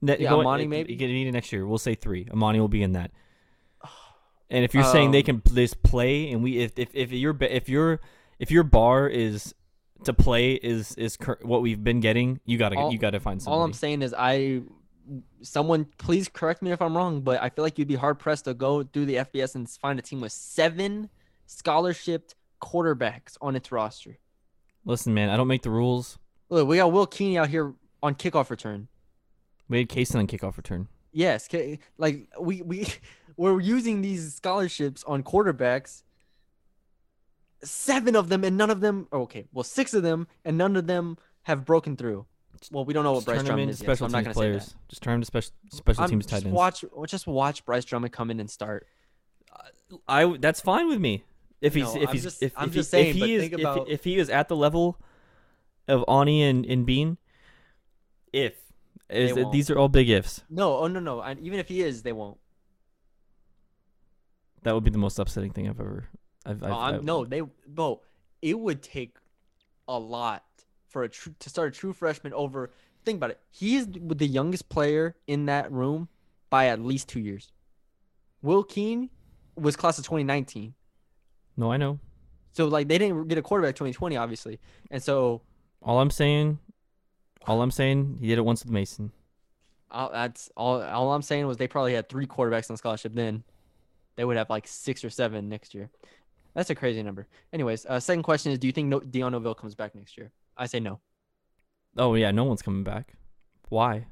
[0.00, 0.92] Ne- Yeah, go- Amani maybe?
[0.94, 1.66] You need it next year.
[1.66, 2.26] We'll say three.
[2.30, 3.10] Amani will be in that.
[4.50, 7.36] And if you're saying they Um, can just play, and we if if if your
[7.42, 8.00] if your
[8.38, 9.54] if your bar is
[10.04, 13.42] to play is is cur- what we've been getting, you gotta All- you gotta find
[13.42, 13.58] somebody.
[13.58, 14.62] All I'm saying is I
[15.42, 18.46] someone please correct me if I'm wrong, but I feel like you'd be hard pressed
[18.46, 21.10] to go through the FBS and find a team with seven
[21.46, 22.32] scholarship
[22.62, 24.18] quarterbacks on its roster.
[24.84, 26.18] Listen, man, I don't make the rules.
[26.48, 28.88] Look, we got Will Keeney out here on kickoff return.
[29.68, 30.88] We had Kaysen on kickoff return.
[31.12, 31.48] Yes,
[31.98, 32.86] like we we
[33.36, 36.02] we're using these scholarships on quarterbacks.
[37.62, 39.08] Seven of them, and none of them.
[39.10, 42.24] oh, Okay, well, six of them, and none of them have broken through.
[42.70, 44.36] Well, we don't know what Just Bryce Drummond is yet, so special I'm not teams
[44.36, 44.74] gonna say that.
[44.88, 46.54] Just turn him to special special I'm teams tight ends.
[46.54, 48.86] watch, just watch Bryce Drummond come in and start.
[49.52, 51.24] Uh, I that's fine with me.
[51.60, 53.60] If he's No, if I'm he's just- if, if, he, saying, if he is think
[53.60, 54.98] if, if he is at the level
[55.88, 57.16] of Aune and, and Bean,
[58.32, 58.54] if
[59.08, 60.42] Is these are all big ifs.
[60.50, 61.20] No, oh no, no.
[61.20, 62.38] And even if he is, they won't.
[64.62, 66.08] That would be the most upsetting thing I've ever.
[66.44, 68.00] I've, I've, Oh, I've- no, they bro.
[68.42, 69.16] It would take
[69.88, 70.44] a lot
[70.88, 72.70] for a true to start a true freshman over.
[73.04, 73.40] Think about it.
[73.50, 76.08] He's the youngest player in that room
[76.50, 77.52] by at least two years.
[78.42, 79.10] Will Keene
[79.56, 80.74] was class of 2019,
[81.56, 81.98] No, I know.
[82.52, 84.60] so like they didn't get a quarterback 2020, obviously,
[84.90, 85.42] and so
[85.82, 86.58] All I'm saying,
[87.48, 89.10] all I'm saying, he did it once with Mason.
[89.90, 90.82] uh, that's all.
[90.82, 93.14] All I'm saying was they probably had three quarterbacks on scholarship.
[93.14, 93.42] Then
[94.16, 95.90] they would have like six or seven next year.
[96.54, 97.26] That's a crazy number.
[97.52, 100.30] Anyways, uh, second question is: Do you think no- Dion Novil comes back next year?
[100.56, 101.00] I say no.
[101.96, 103.14] Oh yeah, no one's coming back.
[103.68, 104.06] Why?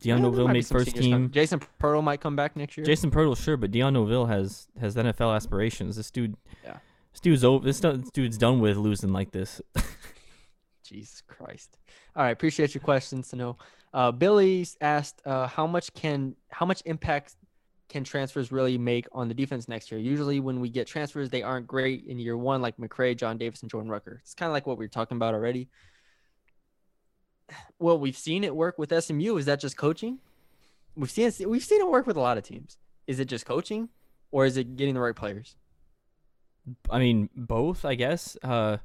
[0.00, 1.30] Dion Novil made first team.
[1.32, 2.86] Jason Pirtle might come back next year.
[2.86, 5.96] Jason Pirtle, sure, but Dion Novil has has NFL aspirations.
[5.96, 6.76] This dude, Yeah.
[7.12, 7.64] this dude's over.
[7.64, 9.60] This, this dude's done with losing like this.
[10.88, 11.78] Jesus Christ.
[12.16, 13.56] All right, appreciate your questions know.
[13.92, 17.36] Uh, Billy's asked, uh, how much can how much impact
[17.88, 20.00] can transfers really make on the defense next year?
[20.00, 23.62] Usually, when we get transfers, they aren't great in year one, like McCray, John Davis,
[23.62, 24.20] and Jordan Rucker.
[24.22, 25.68] It's kind of like what we were talking about already.
[27.78, 29.38] Well, we've seen it work with SMU.
[29.38, 30.18] Is that just coaching?
[30.94, 32.76] We've seen it, we've seen it work with a lot of teams.
[33.06, 33.88] Is it just coaching,
[34.30, 35.56] or is it getting the right players?
[36.90, 38.36] I mean, both, I guess.
[38.42, 38.78] Uh,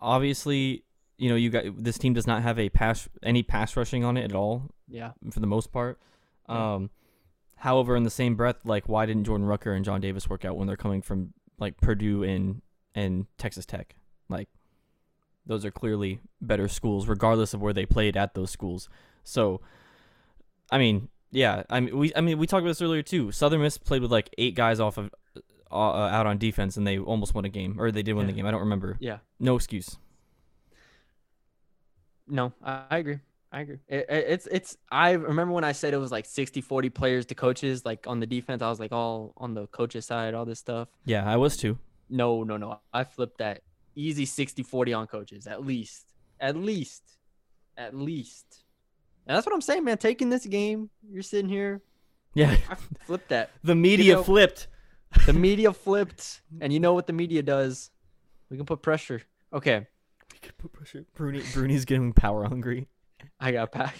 [0.00, 0.84] obviously,
[1.18, 4.16] you know, you got this team does not have a pass any pass rushing on
[4.16, 5.12] it at all Yeah.
[5.30, 5.98] for the most part.
[6.48, 6.74] Yeah.
[6.74, 6.90] Um,
[7.56, 10.56] however, in the same breath, like why didn't Jordan Rucker and John Davis work out
[10.56, 12.62] when they're coming from like Purdue and
[12.94, 13.96] and Texas Tech?
[14.28, 14.48] Like
[15.46, 18.88] those are clearly better schools, regardless of where they played at those schools.
[19.24, 19.60] So,
[20.70, 23.32] I mean, yeah, I mean, we I mean we talked about this earlier too.
[23.32, 25.10] Southern Miss played with like eight guys off of
[25.70, 28.32] uh, out on defense, and they almost won a game, or they did win the
[28.32, 28.46] game.
[28.46, 28.96] I don't remember.
[29.00, 29.18] Yeah.
[29.40, 29.98] No excuse.
[32.28, 33.18] No, I, I agree.
[33.50, 33.78] I agree.
[33.88, 34.76] It, it- it's it's.
[34.90, 37.84] I remember when I said it was like 60, 40 players to coaches.
[37.84, 40.88] Like on the defense, I was like all on the coaches side, all this stuff.
[41.04, 41.78] Yeah, I was too.
[42.10, 42.80] No, no, no.
[42.92, 43.62] I flipped that.
[43.94, 46.06] Easy 60, 40 on coaches, at least,
[46.40, 47.02] at least,
[47.76, 48.64] at least.
[49.26, 49.98] And that's what I'm saying, man.
[49.98, 51.82] Taking this game, you're sitting here.
[52.34, 52.76] Yeah, I
[53.06, 53.50] flipped that.
[53.64, 54.68] the media know- flipped.
[55.26, 57.90] The media flipped, and you know what the media does?
[58.50, 59.22] We can put pressure.
[59.54, 59.86] Okay,
[60.38, 61.04] could put pressure.
[61.14, 62.88] Bruni, Bruni's getting power hungry.
[63.40, 63.94] I got back.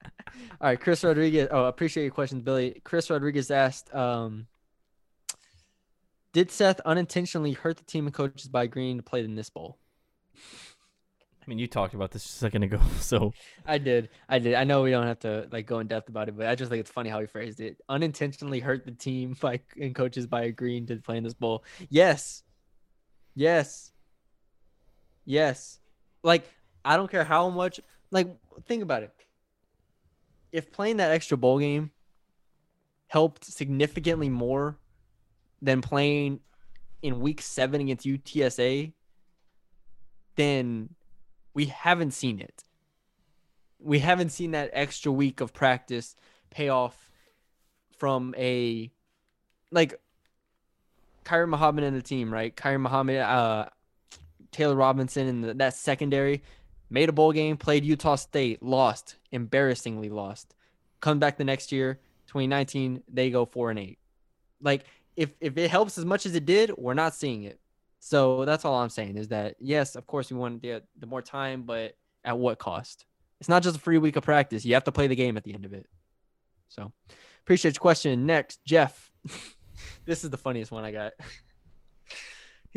[0.60, 1.48] All right, Chris Rodriguez.
[1.50, 2.80] Oh, appreciate your questions, Billy.
[2.84, 4.46] Chris Rodriguez asked, um,
[6.32, 9.78] "Did Seth unintentionally hurt the team and coaches by agreeing to play in this bowl?"
[10.36, 13.32] I mean, you talked about this a second ago, so
[13.64, 14.10] I did.
[14.28, 14.52] I did.
[14.52, 16.70] I know we don't have to like go in depth about it, but I just
[16.70, 17.80] think it's funny how he phrased it.
[17.88, 21.64] Unintentionally hurt the team by and coaches by agreeing to play in this bowl.
[21.88, 22.42] Yes.
[23.34, 23.92] Yes.
[25.28, 25.78] Yes.
[26.22, 26.50] Like
[26.84, 28.28] I don't care how much like
[28.66, 29.12] think about it.
[30.50, 31.90] If playing that extra bowl game
[33.08, 34.78] helped significantly more
[35.60, 36.40] than playing
[37.02, 38.92] in week 7 against UTSA,
[40.36, 40.94] then
[41.52, 42.64] we haven't seen it
[43.78, 46.16] we haven't seen that extra week of practice
[46.50, 47.10] pay off
[47.96, 48.90] from a
[49.70, 50.00] like
[51.24, 52.54] Khairi Muhammad and the team, right?
[52.56, 53.66] Khairi Muhammad, uh,
[54.52, 56.42] Taylor Robinson, and the, that secondary
[56.90, 60.54] made a bowl game, played Utah State, lost, embarrassingly lost.
[61.00, 63.98] Come back the next year, 2019, they go four and eight.
[64.60, 64.84] Like
[65.16, 67.58] if if it helps as much as it did, we're not seeing it.
[68.00, 71.22] So that's all I'm saying is that yes, of course we want the the more
[71.22, 73.04] time, but at what cost?
[73.40, 74.64] It's not just a free week of practice.
[74.64, 75.86] You have to play the game at the end of it.
[76.68, 76.92] So
[77.42, 78.26] appreciate your question.
[78.26, 79.10] Next, Jeff.
[80.04, 81.12] this is the funniest one I got.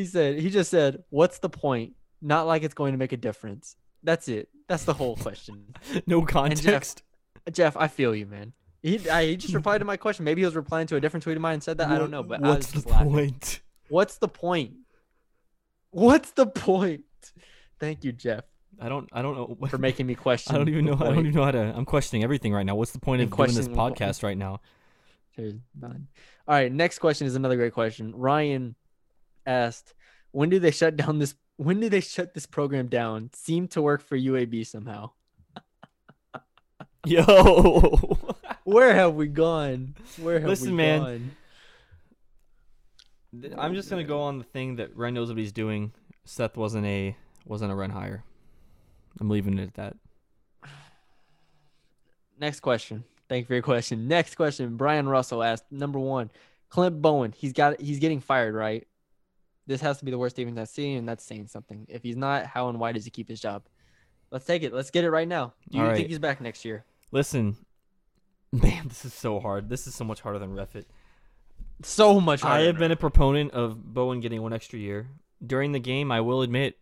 [0.02, 1.94] he said, he just said, What's the point?
[2.22, 3.76] Not like it's going to make a difference.
[4.04, 4.50] That's it.
[4.68, 5.76] That's the whole question.
[6.08, 7.04] no context.
[7.52, 8.54] Jeff, I feel you, man.
[8.82, 10.26] He, I, he just replied to my question.
[10.26, 11.90] Maybe he was replying to a different tweet of mine and said that.
[11.90, 13.12] I don't know, but what's the laughing.
[13.12, 13.62] point?
[13.90, 14.74] What's the point?
[15.92, 17.04] What's the point?
[17.80, 18.44] Thank you, Jeff,
[18.80, 19.10] I don't.
[19.12, 19.68] I don't know.
[19.68, 20.56] for making me question.
[20.56, 20.94] I don't even know.
[20.94, 21.60] I don't even know how to.
[21.60, 22.76] I'm questioning everything right now.
[22.76, 24.62] What's the point of doing this what- podcast right now?
[25.38, 26.08] There's none.
[26.48, 28.14] All right, next question is another great question.
[28.16, 28.76] Ryan
[29.46, 29.94] asked,
[30.32, 31.36] "When do they shut down this?
[31.58, 33.30] When do they shut this program down?
[33.34, 35.12] Seemed to work for UAB somehow.
[37.06, 38.18] Yo,
[38.64, 39.96] Where have we gone?
[40.20, 41.36] Where have Listen, we man.
[43.34, 43.56] gone?
[43.58, 45.94] I'm just gonna go on the thing that Ren knows what he's doing.
[46.26, 47.16] Seth wasn't a
[47.46, 48.24] wasn't a run hire.
[49.20, 49.98] I'm leaving it at that.
[52.40, 53.04] Next question.
[53.30, 54.08] Thank you for your question.
[54.08, 54.76] Next question.
[54.78, 56.32] Brian Russell asked, number one,
[56.70, 57.34] Clint Bowen.
[57.36, 58.88] He's got he's getting fired, right?
[59.68, 61.86] This has to be the worst defense I've seen, and that's saying something.
[61.90, 63.64] If he's not, how and why does he keep his job?
[64.32, 64.74] Let's take it.
[64.74, 65.54] Let's get it right now.
[65.70, 66.86] Do you All think he's back next year?
[67.12, 67.58] Listen,
[68.52, 69.70] man, this is so hard.
[69.70, 70.88] This is so much harder than ref it.
[71.84, 72.44] So much.
[72.44, 75.08] I have been a proponent of Bowen getting one extra year.
[75.46, 76.78] During the game, I will admit,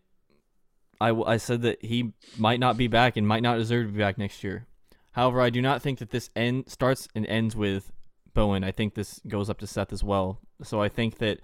[1.00, 3.92] I, w- I said that he might not be back and might not deserve to
[3.92, 4.66] be back next year.
[5.12, 7.90] However, I do not think that this end starts and ends with
[8.34, 8.62] Bowen.
[8.62, 10.38] I think this goes up to Seth as well.
[10.62, 11.40] So I think that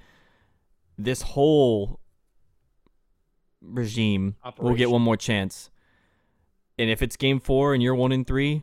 [0.98, 2.00] this whole
[3.60, 5.70] regime will get one more chance.
[6.78, 8.62] And if it's game four and you're one in three,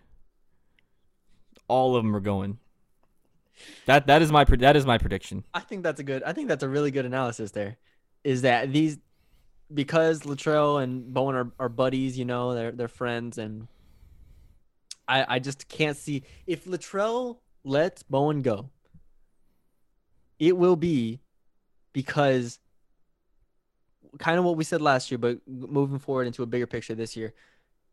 [1.68, 2.60] all of them are going.
[3.86, 5.44] That that is my that is my prediction.
[5.54, 6.24] I think that's a good.
[6.24, 7.52] I think that's a really good analysis.
[7.52, 7.78] There,
[8.24, 8.98] is that these
[9.74, 12.18] because Littrell and Bowen are, are buddies.
[12.18, 13.68] You know, they're they're friends, and
[15.08, 18.70] I I just can't see if Littrell lets Bowen go.
[20.40, 21.22] It will be
[21.94, 22.60] because
[24.20, 27.16] kind of what we said last year, but moving forward into a bigger picture this
[27.16, 27.34] year,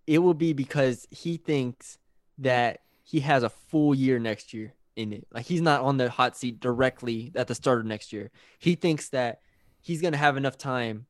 [0.07, 1.99] it will be because he thinks
[2.39, 5.27] that he has a full year next year in it.
[5.33, 8.31] Like he's not on the hot seat directly at the start of next year.
[8.59, 9.41] He thinks that
[9.81, 11.07] he's gonna have enough time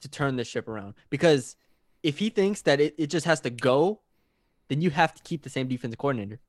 [0.00, 0.94] to turn this ship around.
[1.10, 1.56] Because
[2.02, 4.00] if he thinks that it, it just has to go,
[4.68, 6.40] then you have to keep the same defensive coordinator.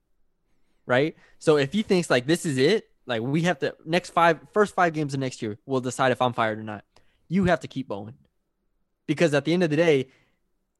[0.85, 1.15] Right?
[1.37, 4.75] So if he thinks like this is it, like we have to next five first
[4.75, 6.85] five games of next year, we'll decide if I'm fired or not.
[7.27, 8.13] You have to keep Bowen.
[9.07, 10.09] Because at the end of the day,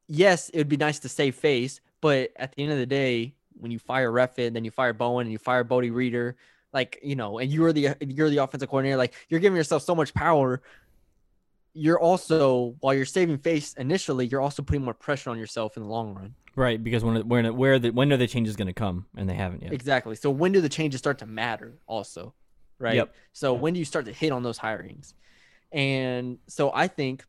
[0.07, 3.33] yes, it would be nice to save face, but at the end of the day,
[3.59, 6.37] when you fire Reffett, then you fire Bowen and you fire Bodie Reeder,
[6.71, 9.95] like you know, and you're the you're the offensive coordinator, like you're giving yourself so
[9.95, 10.61] much power.
[11.79, 15.83] You're also while you're saving face initially, you're also putting more pressure on yourself in
[15.83, 16.35] the long run.
[16.55, 19.35] Right, because when when where the when are the changes going to come, and they
[19.35, 19.71] haven't yet.
[19.71, 20.15] Exactly.
[20.15, 21.77] So when do the changes start to matter?
[21.87, 22.33] Also,
[22.79, 22.95] right?
[22.95, 23.15] Yep.
[23.33, 25.13] So when do you start to hit on those hirings?
[25.71, 27.23] And so I think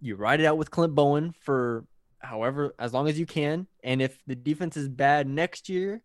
[0.00, 1.84] you ride it out with Clint Bowen for
[2.20, 3.66] however as long as you can.
[3.82, 6.02] And if the defense is bad next year,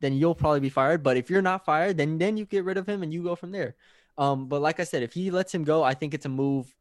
[0.00, 1.02] then you'll probably be fired.
[1.02, 3.36] But if you're not fired, then then you get rid of him and you go
[3.36, 3.76] from there.
[4.16, 6.74] Um, but like I said, if he lets him go, I think it's a move.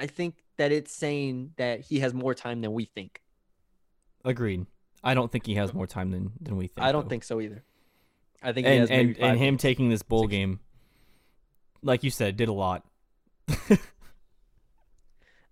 [0.00, 3.20] I think that it's saying that he has more time than we think.
[4.24, 4.66] Agreed.
[5.04, 6.86] I don't think he has more time than than we think.
[6.86, 7.08] I don't though.
[7.10, 7.62] think so either.
[8.42, 9.62] I think he And and and him games.
[9.62, 10.30] taking this bowl Six.
[10.30, 10.60] game,
[11.82, 12.84] like you said, did a lot.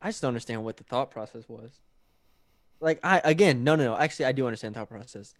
[0.00, 1.70] I just don't understand what the thought process was.
[2.80, 3.96] Like I again, no, no, no.
[3.96, 5.34] Actually, I do understand the thought process.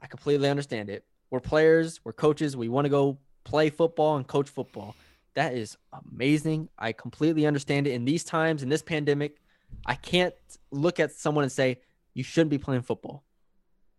[0.00, 1.04] I completely understand it.
[1.30, 2.56] We're players, we're coaches.
[2.56, 4.94] We want to go play football and coach football.
[5.34, 6.68] That is amazing.
[6.78, 7.92] I completely understand it.
[7.92, 9.38] In these times, in this pandemic,
[9.84, 10.34] I can't
[10.70, 11.80] look at someone and say
[12.14, 13.24] you shouldn't be playing football.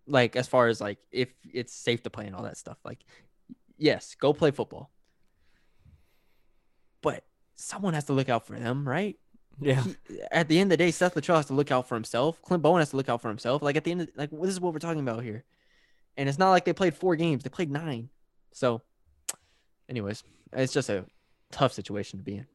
[0.07, 2.77] Like as far as like if it's safe to play and all that stuff.
[2.85, 2.99] Like,
[3.77, 4.91] yes, go play football.
[7.01, 7.25] But
[7.55, 9.17] someone has to look out for them, right?
[9.59, 9.83] Yeah.
[9.83, 12.41] he- at the end of the day, Seth Littrell has to look out for himself.
[12.41, 13.61] Clint Bowen has to look out for himself.
[13.61, 15.43] Like at the end, of, like this is what we're talking about here.
[16.17, 18.09] And it's not like they played four games; they played nine.
[18.53, 18.81] So,
[19.89, 20.23] anyways,
[20.53, 21.05] it's just a
[21.57, 22.45] tough situation to be in.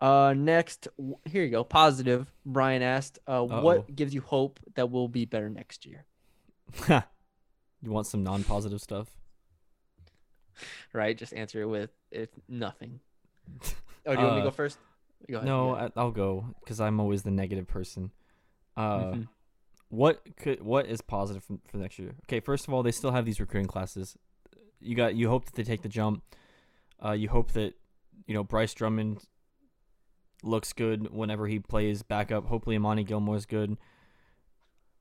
[0.00, 0.88] Uh, next,
[1.24, 1.64] here you go.
[1.64, 2.30] Positive.
[2.44, 6.04] Brian asked, uh, what gives you hope that we'll be better next year?
[6.88, 9.08] you want some non-positive stuff?
[10.92, 11.16] Right?
[11.18, 13.00] Just answer it with if nothing.
[14.06, 14.78] Oh, do you want me to Uh, go first?
[15.30, 15.46] Go ahead.
[15.46, 15.84] no, yeah.
[15.96, 18.10] I, I'll go because I'm always the negative person.
[18.76, 19.28] Uh, Mhm.
[19.88, 22.14] what could what is positive for, for next year?
[22.26, 24.14] Okay, first of all, they still have these recruiting classes.
[24.78, 26.22] You got you hope that they take the jump.
[27.02, 27.72] Uh, you hope that
[28.26, 29.24] you know Bryce Drummond
[30.42, 32.46] looks good whenever he plays backup.
[32.46, 33.76] Hopefully, Amani Gilmore's good.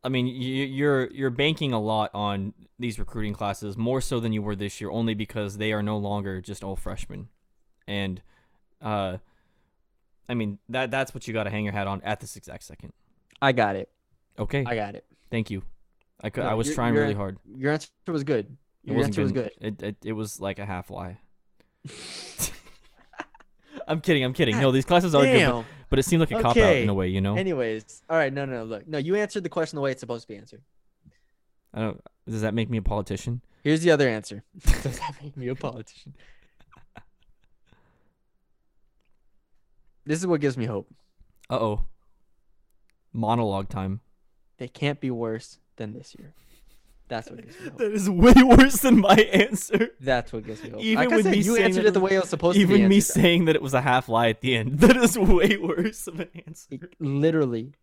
[0.03, 4.33] I mean, you, you're you're banking a lot on these recruiting classes more so than
[4.33, 7.29] you were this year, only because they are no longer just all freshmen,
[7.87, 8.21] and
[8.81, 9.17] uh,
[10.27, 12.63] I mean that that's what you got to hang your hat on at this exact
[12.63, 12.91] second.
[13.41, 13.89] I got it.
[14.37, 15.05] Okay, I got it.
[15.29, 15.63] thank you.
[16.21, 17.37] I could, No, I was trying really hard.
[17.55, 18.57] Your answer was good.
[18.83, 19.51] Your answer was good.
[19.59, 19.81] good.
[19.81, 21.19] It, it it was like a half lie.
[23.87, 24.23] I'm kidding.
[24.23, 24.59] I'm kidding.
[24.59, 26.93] No, these classes are good, but, but it seemed like a cop out in a
[26.93, 27.07] way.
[27.07, 27.35] You know.
[27.35, 30.23] Anyways, all right, no, no, look, no, you answered the question the way it's supposed
[30.23, 30.61] to be answered.
[31.73, 32.01] I don't.
[32.27, 33.41] Does that make me a politician?
[33.63, 34.43] Here's the other answer.
[34.59, 36.15] Does that make me a politician?
[40.05, 40.89] This is what gives me hope.
[41.49, 41.85] Uh oh.
[43.13, 44.01] Monologue time.
[44.57, 46.33] They can't be worse than this year.
[47.13, 47.77] That's what gives me hope.
[47.77, 49.89] That is way worse than my answer.
[49.99, 50.81] That's what gives me hope.
[50.81, 52.59] Even like I with said, me you saying answered it the way it was supposed
[52.59, 52.73] to be.
[52.73, 53.13] Even me answered.
[53.13, 54.79] saying that it was a half lie at the end.
[54.83, 56.89] That is way worse of an answer.
[56.99, 57.73] literally.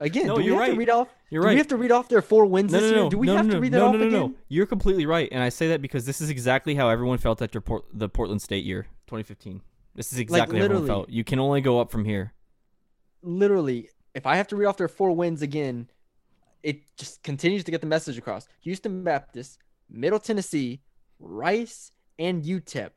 [0.00, 0.78] Again, No, do we you're have to right.
[0.78, 1.08] read off?
[1.30, 1.52] You're do right.
[1.52, 3.04] we have to read off their four wins No, this no, year?
[3.04, 3.10] no.
[3.10, 4.20] Do we no, have no, to no, read that no, off no, no, again?
[4.20, 4.34] no.
[4.48, 7.60] You're completely right, and I say that because this is exactly how everyone felt after
[7.60, 9.60] Port- the Portland State year, 2015.
[9.94, 11.08] This is exactly how everyone felt.
[11.10, 12.32] You can only go up from here.
[13.22, 15.88] literally, if I have to read off their four wins again,
[16.62, 18.46] it just continues to get the message across.
[18.60, 19.58] Houston Baptist,
[19.90, 20.80] Middle Tennessee,
[21.18, 22.90] Rice, and UTEP.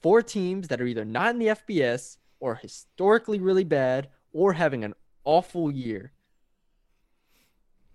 [0.00, 4.84] Four teams that are either not in the FBS or historically really bad or having
[4.84, 4.94] an
[5.24, 6.12] awful year.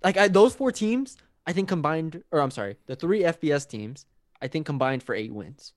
[0.03, 4.05] Like I, those four teams, I think combined, or I'm sorry, the three FBS teams,
[4.41, 5.74] I think combined for eight wins.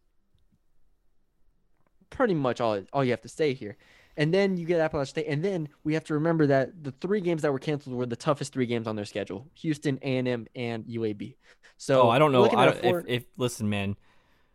[2.11, 3.77] Pretty much all all you have to say here.
[4.17, 7.21] And then you get Appalachian State, and then we have to remember that the three
[7.21, 10.29] games that were canceled were the toughest three games on their schedule: Houston, A and
[10.29, 11.37] M, and UAB.
[11.77, 12.45] So oh, I don't know.
[12.51, 13.97] I don't, four- if, if listen, man,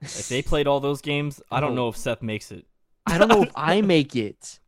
[0.02, 2.66] if they played all those games, I don't know if Seth makes it.
[3.08, 4.60] I don't know if I make it.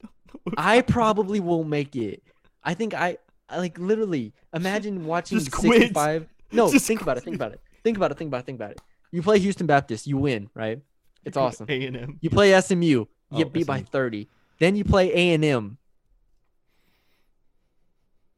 [0.56, 2.22] I probably won't make it.
[2.62, 3.18] I think I,
[3.48, 5.80] I like literally imagine watching Just quit.
[5.80, 6.28] 65.
[6.52, 7.24] No, Just think about it.
[7.24, 7.60] Think about it.
[7.82, 8.18] Think about it.
[8.18, 8.46] Think about it.
[8.46, 8.80] Think about it.
[9.10, 10.80] You play Houston Baptist, you win, right?
[11.24, 11.66] It's awesome.
[11.68, 12.18] A and M.
[12.20, 14.28] You play SMU, you Oh, get beat by 30.
[14.58, 15.78] Then you play A and M,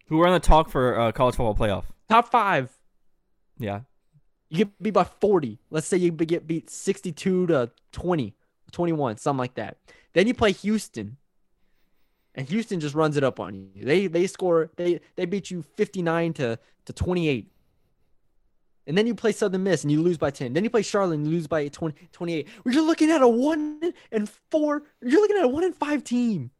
[0.06, 1.84] Who are on the talk for uh, college football playoff?
[2.08, 2.70] top five.
[3.58, 3.80] Yeah.
[4.48, 5.58] You get beat by 40.
[5.70, 8.34] Let's say you get beat 62 to 20,
[8.72, 9.76] 21, something like that.
[10.14, 11.18] Then you play Houston.
[12.34, 13.84] And Houston just runs it up on you.
[13.84, 17.50] They they score they they beat you 59 to to 28.
[18.88, 20.54] And then you play Southern Miss and you lose by 10.
[20.54, 22.48] Then you play Charlotte and you lose by 20, 28.
[22.64, 24.82] You're looking at a 1 and 4.
[25.02, 26.50] You're looking at a 1 and 5 team.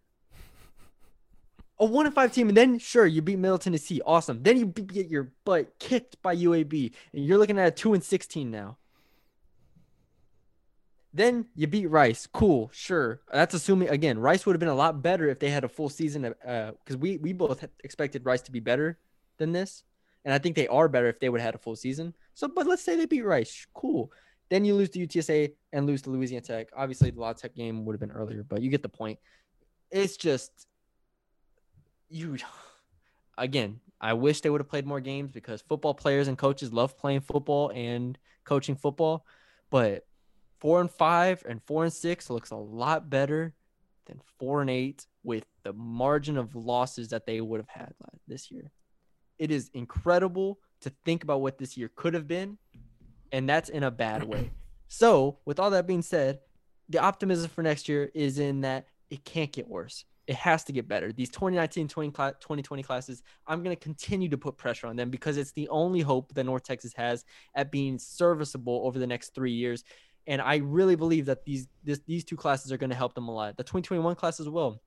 [1.81, 4.03] A 1 and 5 team and then sure you beat Middle Tennessee.
[4.05, 4.43] Awesome.
[4.43, 8.05] Then you get your butt kicked by UAB and you're looking at a 2 and
[8.05, 8.77] 16 now.
[11.15, 12.29] Then you beat Rice.
[12.31, 13.23] Cool, sure.
[13.33, 15.89] That's assuming again, Rice would have been a lot better if they had a full
[15.89, 16.35] season.
[16.47, 18.99] Uh, because we we both expected Rice to be better
[19.39, 19.85] than this,
[20.29, 22.13] and I think they are better if they would have had a full season.
[22.35, 23.67] So, but let's say they beat Rice.
[23.73, 24.13] Cool.
[24.51, 26.69] Then you lose to UTSA and lose to Louisiana Tech.
[26.77, 29.19] Obviously, the La Tech game would have been earlier, but you get the point.
[29.91, 30.51] It's just
[32.11, 32.37] you.
[33.39, 36.99] Again, I wish they would have played more games because football players and coaches love
[36.99, 39.25] playing football and coaching football,
[39.71, 40.07] but
[40.61, 43.55] four and five and four and six looks a lot better
[44.05, 47.95] than four and eight with the margin of losses that they would have had
[48.27, 48.71] this year.
[49.39, 52.59] It is incredible to think about what this year could have been,
[53.33, 54.51] and that's in a bad way.
[54.91, 56.41] So, with all that being said,
[56.89, 60.05] the optimism for next year is in that it can't get worse.
[60.27, 61.13] It has to get better.
[61.13, 65.11] These 2019 20 cla- 2020 classes, I'm going to continue to put pressure on them
[65.11, 67.25] because it's the only hope that North Texas has
[67.55, 69.85] at being serviceable over the next three years.
[70.27, 73.29] And I really believe that these this, these two classes are going to help them
[73.29, 73.57] a lot.
[73.57, 74.81] The 2021 class as well.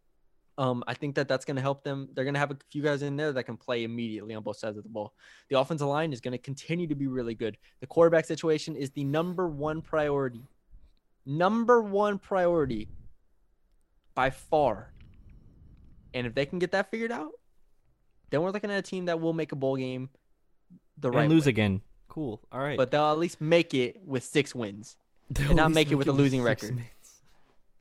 [0.62, 2.10] Um, I think that that's going to help them.
[2.14, 4.58] They're going to have a few guys in there that can play immediately on both
[4.58, 5.16] sides of the ball.
[5.50, 7.58] The offensive line is going to continue to be really good.
[7.80, 10.44] The quarterback situation is the number one priority.
[11.26, 12.90] Number one priority
[14.14, 14.94] by far.
[16.14, 17.32] And if they can get that figured out,
[18.30, 20.10] then we're looking at a team that will make a bowl game
[21.00, 21.50] the and right lose way.
[21.50, 21.82] again.
[22.08, 22.40] Cool.
[22.52, 22.78] All right.
[22.78, 24.96] But they'll at least make it with six wins.
[25.32, 26.76] They'll and not make it with a losing record.
[26.76, 27.01] minutes.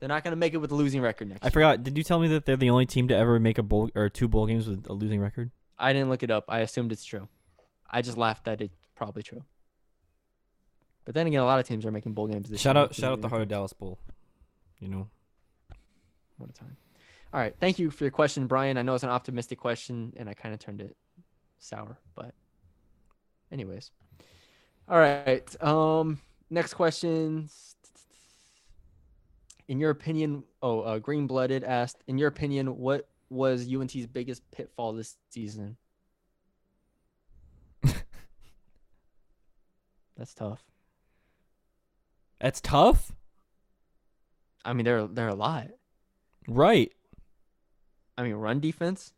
[0.01, 1.51] They're not going to make it with a losing record next I year.
[1.51, 1.83] forgot.
[1.83, 4.09] Did you tell me that they're the only team to ever make a bowl or
[4.09, 5.51] two bowl games with a losing record?
[5.77, 6.45] I didn't look it up.
[6.49, 7.27] I assumed it's true.
[7.89, 9.43] I just laughed that it's probably true.
[11.05, 12.83] But then again, a lot of teams are making bowl games this Shout year.
[12.85, 13.99] out, shout out the Heart of Dallas Bowl.
[14.79, 15.07] You know,
[16.37, 16.77] What a time.
[17.33, 17.55] All right.
[17.59, 18.77] Thank you for your question, Brian.
[18.77, 20.97] I know it's an optimistic question and I kind of turned it
[21.59, 22.33] sour, but
[23.51, 23.91] anyways.
[24.89, 25.63] All right.
[25.63, 26.19] Um
[26.49, 27.49] next question.
[29.67, 34.41] In your opinion, oh, uh, Green Blooded asked, in your opinion, what was UNT's biggest
[34.51, 35.77] pitfall this season?
[40.17, 40.63] That's tough.
[42.39, 43.11] that's tough,
[44.65, 45.67] I mean, there there are a lot.
[46.47, 46.91] right?
[48.17, 49.13] I mean, run defense.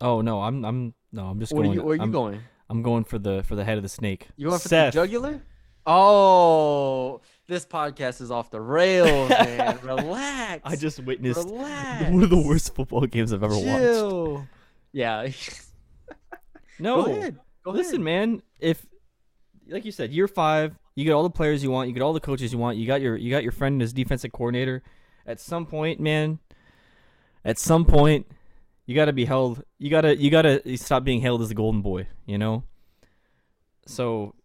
[0.00, 1.74] Oh no, I'm I'm no, I'm just What are going.
[1.78, 1.82] you?
[1.84, 2.40] Where are you I'm, going?
[2.70, 4.28] I'm going for the for the head of the snake.
[4.36, 4.94] You going for Seth.
[4.94, 5.40] the jugular?
[5.90, 9.78] Oh, this podcast is off the rails, man.
[9.82, 10.60] Relax.
[10.64, 12.10] I just witnessed relax.
[12.10, 13.64] one of the worst football games I've ever watched.
[13.66, 14.46] Chill.
[14.92, 15.28] Yeah.
[16.80, 17.40] No, Go ahead.
[17.64, 18.04] Go listen, ahead.
[18.04, 18.42] man.
[18.60, 18.86] If
[19.68, 22.12] like you said, year five, you get all the players you want, you get all
[22.12, 24.84] the coaches you want, you got your you got your friend as defensive coordinator.
[25.26, 26.38] At some point, man,
[27.44, 28.28] at some point,
[28.86, 29.64] you got to be held.
[29.78, 32.06] You gotta you gotta stop being held as the golden boy.
[32.26, 32.62] You know.
[33.86, 34.36] So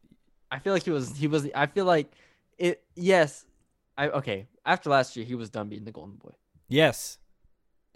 [0.53, 1.17] I feel like he was.
[1.17, 1.47] He was.
[1.55, 2.11] I feel like
[2.59, 2.83] it.
[2.95, 3.45] Yes.
[3.97, 4.47] I okay.
[4.65, 6.31] After last year, he was done being the golden boy.
[6.67, 7.17] yes,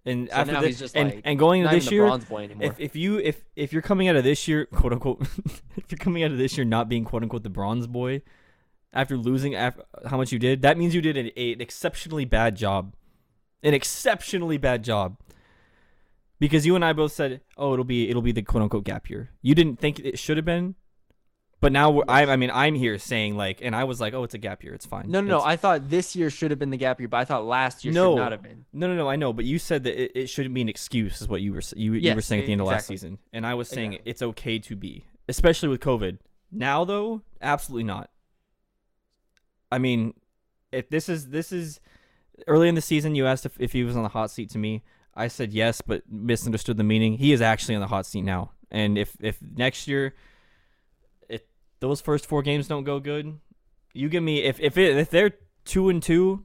[0.05, 2.49] and So after now this, he's just and like and going into this year, boy
[2.59, 5.21] if if you if if you're coming out of this year, quote unquote,
[5.77, 8.21] if you're coming out of this year not being quote unquote the bronze boy,
[8.91, 12.55] after losing after how much you did, that means you did an, an exceptionally bad
[12.55, 12.95] job,
[13.63, 15.17] an exceptionally bad job.
[16.39, 19.09] because you and I both said, "Oh, it'll be it'll be the quote unquote gap
[19.09, 20.75] year." You didn't think it should have been,
[21.59, 24.34] but now I I mean I'm here saying like, and I was like, "Oh, it's
[24.34, 24.73] a gap year.
[24.73, 25.43] It's fine." No, no, no.
[25.43, 27.93] I thought this year should have been the gap year, but I thought last year
[27.93, 28.11] No.
[28.13, 28.65] should not have been.
[28.73, 29.09] No, no, no.
[29.09, 31.53] I know, but you said that it, it shouldn't be an excuse, is what you
[31.53, 33.93] were you, you were saying at the end of last season, and I was saying
[33.93, 34.11] Exactly.
[34.11, 36.19] it's okay to be, especially with COVID.
[36.51, 38.09] Now, though, absolutely not.
[39.71, 40.13] I mean,
[40.71, 41.79] if this is this is
[42.47, 44.57] early in the season, you asked if, if he was on the hot seat to
[44.57, 44.84] me.
[45.15, 47.17] I said yes, but misunderstood the meaning.
[47.17, 50.13] He is actually on the hot seat now, and if if next year,
[51.80, 53.40] those first four games don't go good,
[53.94, 55.32] you give me if if it, if they're
[55.66, 56.44] two and two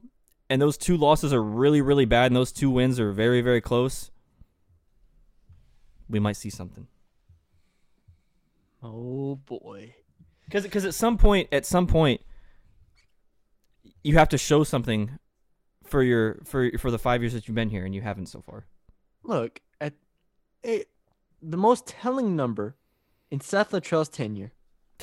[0.49, 3.61] and those two losses are really really bad and those two wins are very very
[3.61, 4.11] close
[6.09, 6.87] we might see something
[8.83, 9.95] Oh boy.
[10.45, 12.21] because because at some point at some point
[14.03, 15.17] you have to show something
[15.85, 18.41] for your for for the five years that you've been here and you haven't so
[18.41, 18.65] far
[19.23, 19.93] Look at
[20.63, 20.89] it.
[21.41, 22.75] The most telling number
[23.31, 24.51] in Seth Littrell's tenure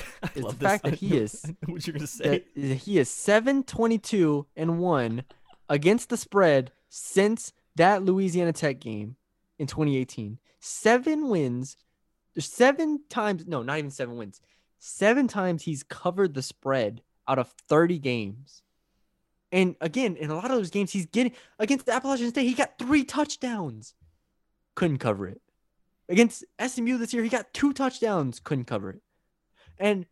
[0.35, 5.25] is the fact that he is what you're gonna say he is 722 and 1
[5.69, 9.17] against the spread since that Louisiana Tech game
[9.59, 10.39] in 2018.
[10.59, 11.77] Seven wins.
[12.35, 14.41] There's seven times, no, not even seven wins.
[14.79, 18.63] Seven times he's covered the spread out of 30 games.
[19.53, 22.79] And again, in a lot of those games, he's getting against Appalachian State, he got
[22.79, 23.95] three touchdowns.
[24.75, 25.41] Couldn't cover it.
[26.09, 29.03] Against SMU this year, he got two touchdowns, couldn't cover it.
[29.81, 30.05] And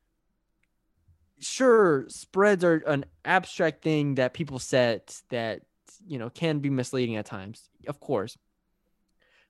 [1.39, 5.61] sure spreads are an abstract thing that people set that
[6.07, 8.36] you know can be misleading at times of course.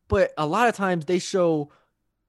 [0.08, 1.70] But a lot of times they show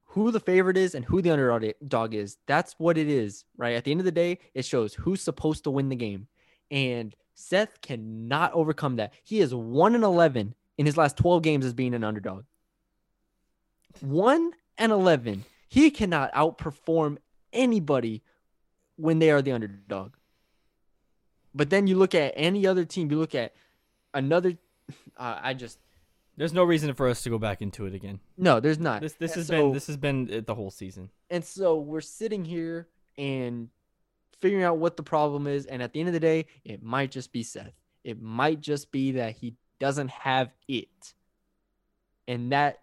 [0.03, 2.38] who the favorite is and who the underdog is.
[2.45, 3.76] That's what it is right?
[3.76, 6.28] At the end of the day it shows who's supposed to win the game.
[6.72, 9.14] And seth cannot overcome that.
[9.24, 12.45] He is 1 and 11 in his last 12 games as being an underdog.
[14.02, 17.18] 1 and 11 he cannot outperform
[17.53, 18.23] anybody
[18.95, 20.13] when they are the underdog.
[21.53, 23.53] But then you look at any other team, you look at
[24.13, 24.53] another.
[25.17, 25.77] Uh, I just
[26.35, 29.01] there's no reason for us to go back into it again no, there's not.
[29.01, 32.01] this this And has so- been this has been the whole season and so we're
[32.01, 33.69] sitting here and
[34.39, 35.67] figuring out what the problem is.
[35.67, 37.73] And at the end of the day, it might just be Seth.
[38.03, 41.13] It might just be that he doesn't have it,
[42.27, 42.80] and that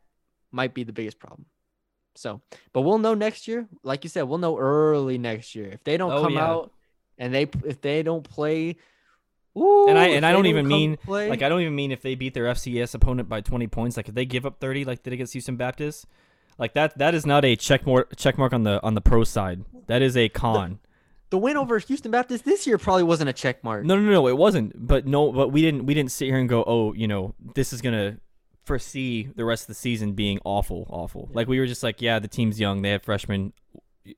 [0.53, 1.47] might be the biggest problem.
[2.19, 2.41] So,
[2.73, 3.67] but we'll know next year.
[3.83, 6.45] Like you said, we'll know early next year if they don't Oh, come yeah.
[6.47, 6.73] out
[7.19, 8.77] and they if they don't play.
[9.57, 12.03] Ooh, and I and I don't even mean play, like I don't even mean if
[12.03, 13.97] they beat their FCS opponent by 20 points.
[13.97, 16.05] Like if they give up 30, like they did against Houston Baptist,
[16.59, 19.25] like that that is not a check mark check mark on the on the pro
[19.25, 19.65] side.
[19.87, 20.79] That is a con.
[21.31, 23.85] the win over Houston Baptist this year probably wasn't a check mark.
[23.87, 24.87] No, no, no, it wasn't.
[24.87, 27.73] But no, but we didn't we didn't sit here and go, oh, you know, this
[27.73, 28.19] is gonna
[28.67, 31.29] foresee the rest of the season being awful, awful.
[31.33, 33.53] Like we were just like, yeah, the team's young, they have freshmen.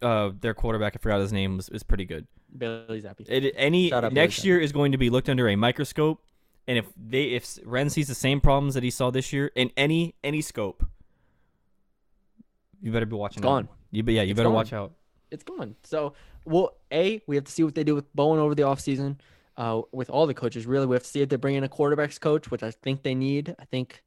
[0.03, 2.27] Uh, their quarterback, I forgot his name, was is pretty good.
[2.57, 3.29] Bailey Zappe.
[3.29, 6.23] It, any out next year is going to be looked under a microscope,
[6.67, 9.71] and if they if Wren sees the same problems that he saw this year in
[9.77, 10.85] any any scope,
[12.81, 13.39] you better be watching.
[13.39, 13.49] It's out.
[13.49, 13.69] gone.
[13.91, 14.55] You but yeah, you It's better gone.
[14.55, 14.93] watch out.
[15.31, 15.75] it's gone.
[15.85, 16.15] So,
[16.45, 19.17] well, A, we have to see what they do with Bowen over the offseason,
[19.57, 20.67] uh, with all the coaches.
[20.67, 23.03] Really, we have to see if they bring in a quarterbacks coach, which I think
[23.03, 23.55] they need.
[23.59, 24.03] I think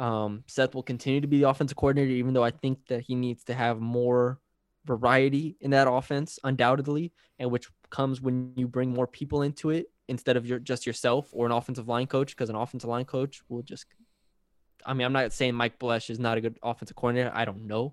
[0.00, 3.14] um, Seth will continue to be the offensive coordinator, even though I think that he
[3.14, 4.40] needs to have more
[4.86, 9.90] variety in that offense, undoubtedly, and which comes when you bring more people into it
[10.08, 13.42] instead of your just yourself or an offensive line coach, because an offensive line coach
[13.50, 13.84] will just.
[14.86, 17.30] I mean, I'm not saying Mike Bloesch is not a good offensive coordinator.
[17.34, 17.92] I don't know.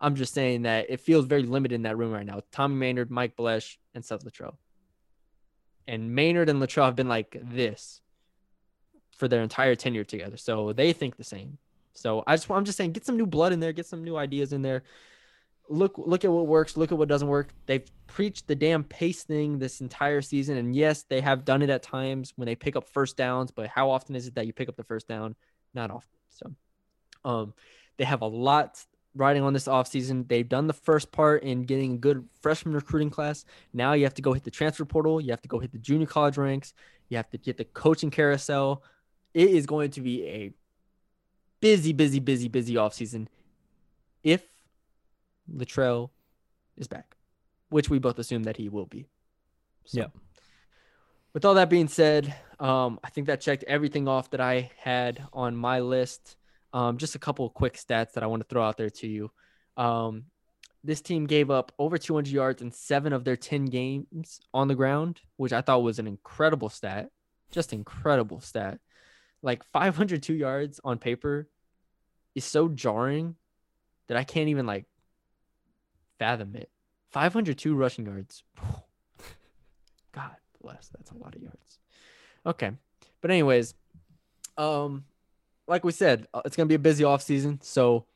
[0.00, 2.40] I'm just saying that it feels very limited in that room right now.
[2.50, 4.56] Tommy Mainord, Mike Bloesch, and Seth Littrell.
[5.86, 8.02] And Mainord and Littrell have been like this
[9.16, 10.36] for their entire tenure together.
[10.36, 11.58] So they think the same.
[11.94, 14.16] So I just I'm just saying get some new blood in there, get some new
[14.16, 14.82] ideas in there.
[15.68, 17.48] Look look at what works, look at what doesn't work.
[17.66, 20.58] They've preached the damn pace thing this entire season.
[20.58, 23.68] And yes, they have done it at times when they pick up first downs, but
[23.68, 25.34] how often is it that you pick up the first down?
[25.74, 26.18] Not often.
[26.30, 26.52] So
[27.24, 27.54] um
[27.96, 28.84] they have a lot
[29.16, 30.28] riding on this offseason.
[30.28, 33.46] They've done the first part in getting a good freshman recruiting class.
[33.72, 35.20] Now you have to go hit the transfer portal.
[35.20, 36.74] You have to go hit the junior college ranks.
[37.08, 38.82] You have to get the coaching carousel.
[39.36, 40.50] It is going to be a
[41.60, 43.26] busy, busy, busy, busy offseason
[44.22, 44.42] if
[45.54, 46.08] Littrell
[46.78, 47.16] is back,
[47.68, 49.04] which we both assume that he will be.
[49.84, 50.12] So, Yep.
[51.34, 55.22] With all that being said, um, I think that checked everything off that I had
[55.34, 56.36] on my list.
[56.72, 59.06] Um, just a couple of quick stats that I want to throw out there to
[59.06, 59.30] you.
[59.76, 60.24] Um,
[60.82, 64.74] this team gave up over 200 yards in seven of their 10 games on the
[64.74, 67.10] ground, which I thought was an incredible stat.
[67.50, 68.80] Just incredible stat.
[69.42, 71.48] Like 502 yards on paper
[72.34, 73.36] is so jarring
[74.08, 74.86] that I can't even like
[76.18, 76.70] fathom it.
[77.10, 78.42] 502 rushing yards.
[80.12, 80.88] God bless.
[80.88, 81.78] That's a lot of yards.
[82.44, 82.70] Okay.
[83.20, 83.74] But anyways,
[84.56, 85.04] um
[85.68, 87.58] like we said, uh, it's going to be a busy off season.
[87.62, 88.06] So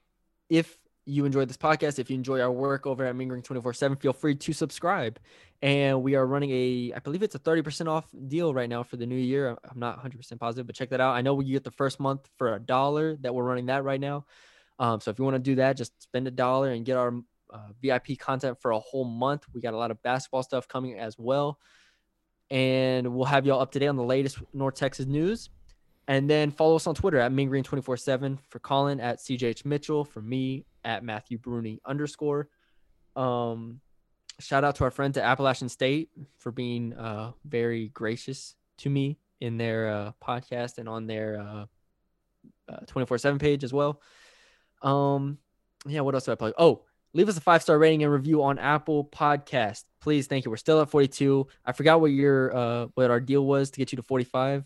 [0.49, 3.97] if you enjoyed this podcast, if you enjoy our work over at Mean Green 24/7,
[3.97, 5.19] feel free to subscribe.
[5.63, 8.97] And we are running a I believe it's a 30% off deal right now for
[8.97, 9.57] the new year.
[9.69, 11.15] I'm not 100% positive, but check that out.
[11.15, 14.01] I know you get the first month for a dollar that we're running that right
[14.01, 14.27] now.
[14.79, 17.13] Um, so if you want to do that, just spend a dollar and get our
[17.53, 19.45] uh, VIP content for a whole month.
[19.53, 21.59] We got a lot of basketball stuff coming as well.
[22.51, 25.51] And we'll have y'all up to date on the latest North Texas news.
[26.11, 30.67] And then follow us on Twitter at MeanGreen247 for Colin at CJH Mitchell, for me
[30.83, 32.49] at Matthew Bruni underscore.
[33.15, 33.81] Um,
[34.41, 39.19] shout out to our friends at Appalachian State for being uh, very gracious to me
[39.41, 41.67] in their uh, podcast and on their
[42.69, 44.03] uh, 24 7 page as well.
[44.83, 45.39] Um,
[45.87, 46.53] yeah, what else do I play?
[46.59, 46.83] Oh,
[47.15, 49.85] leave us a five star rating and review on Apple Podcast.
[50.01, 50.51] Please, thank you.
[50.51, 51.47] We're still at 42.
[51.65, 54.65] I forgot what your uh what our deal was to get you to 45.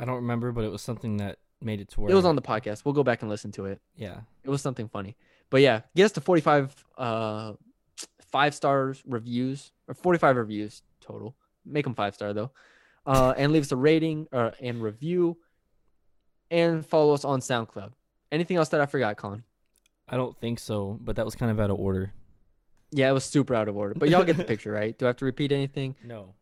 [0.00, 2.34] I don't remember, but it was something that made it to where It was on
[2.36, 2.84] the podcast.
[2.84, 3.80] We'll go back and listen to it.
[3.94, 4.20] Yeah.
[4.42, 5.16] It was something funny.
[5.50, 7.52] But yeah, get us to 45 uh
[8.32, 11.36] five stars reviews or 45 reviews total.
[11.66, 12.50] Make them five star though.
[13.04, 15.36] Uh and leave us a rating uh, and review
[16.50, 17.92] and follow us on SoundCloud.
[18.32, 19.44] Anything else that I forgot, Colin?
[20.08, 22.12] I don't think so, but that was kind of out of order.
[22.92, 23.94] Yeah, it was super out of order.
[23.94, 24.96] But y'all get the picture, right?
[24.98, 25.94] Do I have to repeat anything?
[26.02, 26.34] No.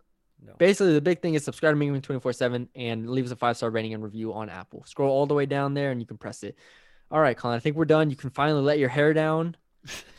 [0.45, 0.55] No.
[0.59, 3.37] Basically, the big thing is subscribe to Mean Green 24 7 and leave us a
[3.37, 4.85] five star rating and review on Apple.
[4.87, 6.57] Scroll all the way down there and you can press it.
[7.11, 8.11] All right, Colin, I think we're done.
[8.11, 9.57] You can finally let your hair down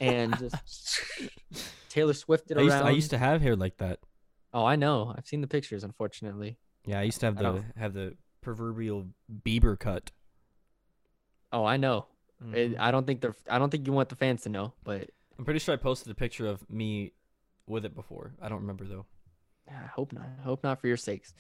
[0.01, 1.01] and just
[1.89, 2.65] Taylor Swift it I around.
[2.67, 3.99] used, to, I used to have hair like that.
[4.53, 5.13] Oh, I know.
[5.15, 6.57] I've seen the pictures, unfortunately.
[6.85, 9.07] Yeah, I used to have the have the proverbial
[9.45, 10.11] Bieber cut.
[11.51, 12.07] Oh, I know.
[12.53, 12.79] It, Mhm.
[12.79, 15.45] I don't think the I don't think you want the fans to know, but I'm
[15.45, 17.11] pretty sure I posted a picture of me
[17.67, 18.33] with it before.
[18.41, 19.05] I don't remember though.
[19.71, 20.25] I hope not.
[20.39, 21.33] I hope not for your sakes.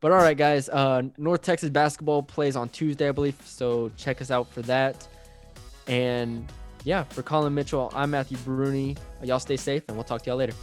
[0.00, 0.68] But all right, guys.
[0.68, 3.40] Uh, North Texas basketball plays on Tuesday, I believe.
[3.44, 5.08] So check us out for that.
[5.86, 6.46] And
[6.84, 8.96] yeah, for Colin Mitchell, I'm Matthew Bruni.
[9.22, 10.54] Y'all stay safe, and we'll talk to y'all later.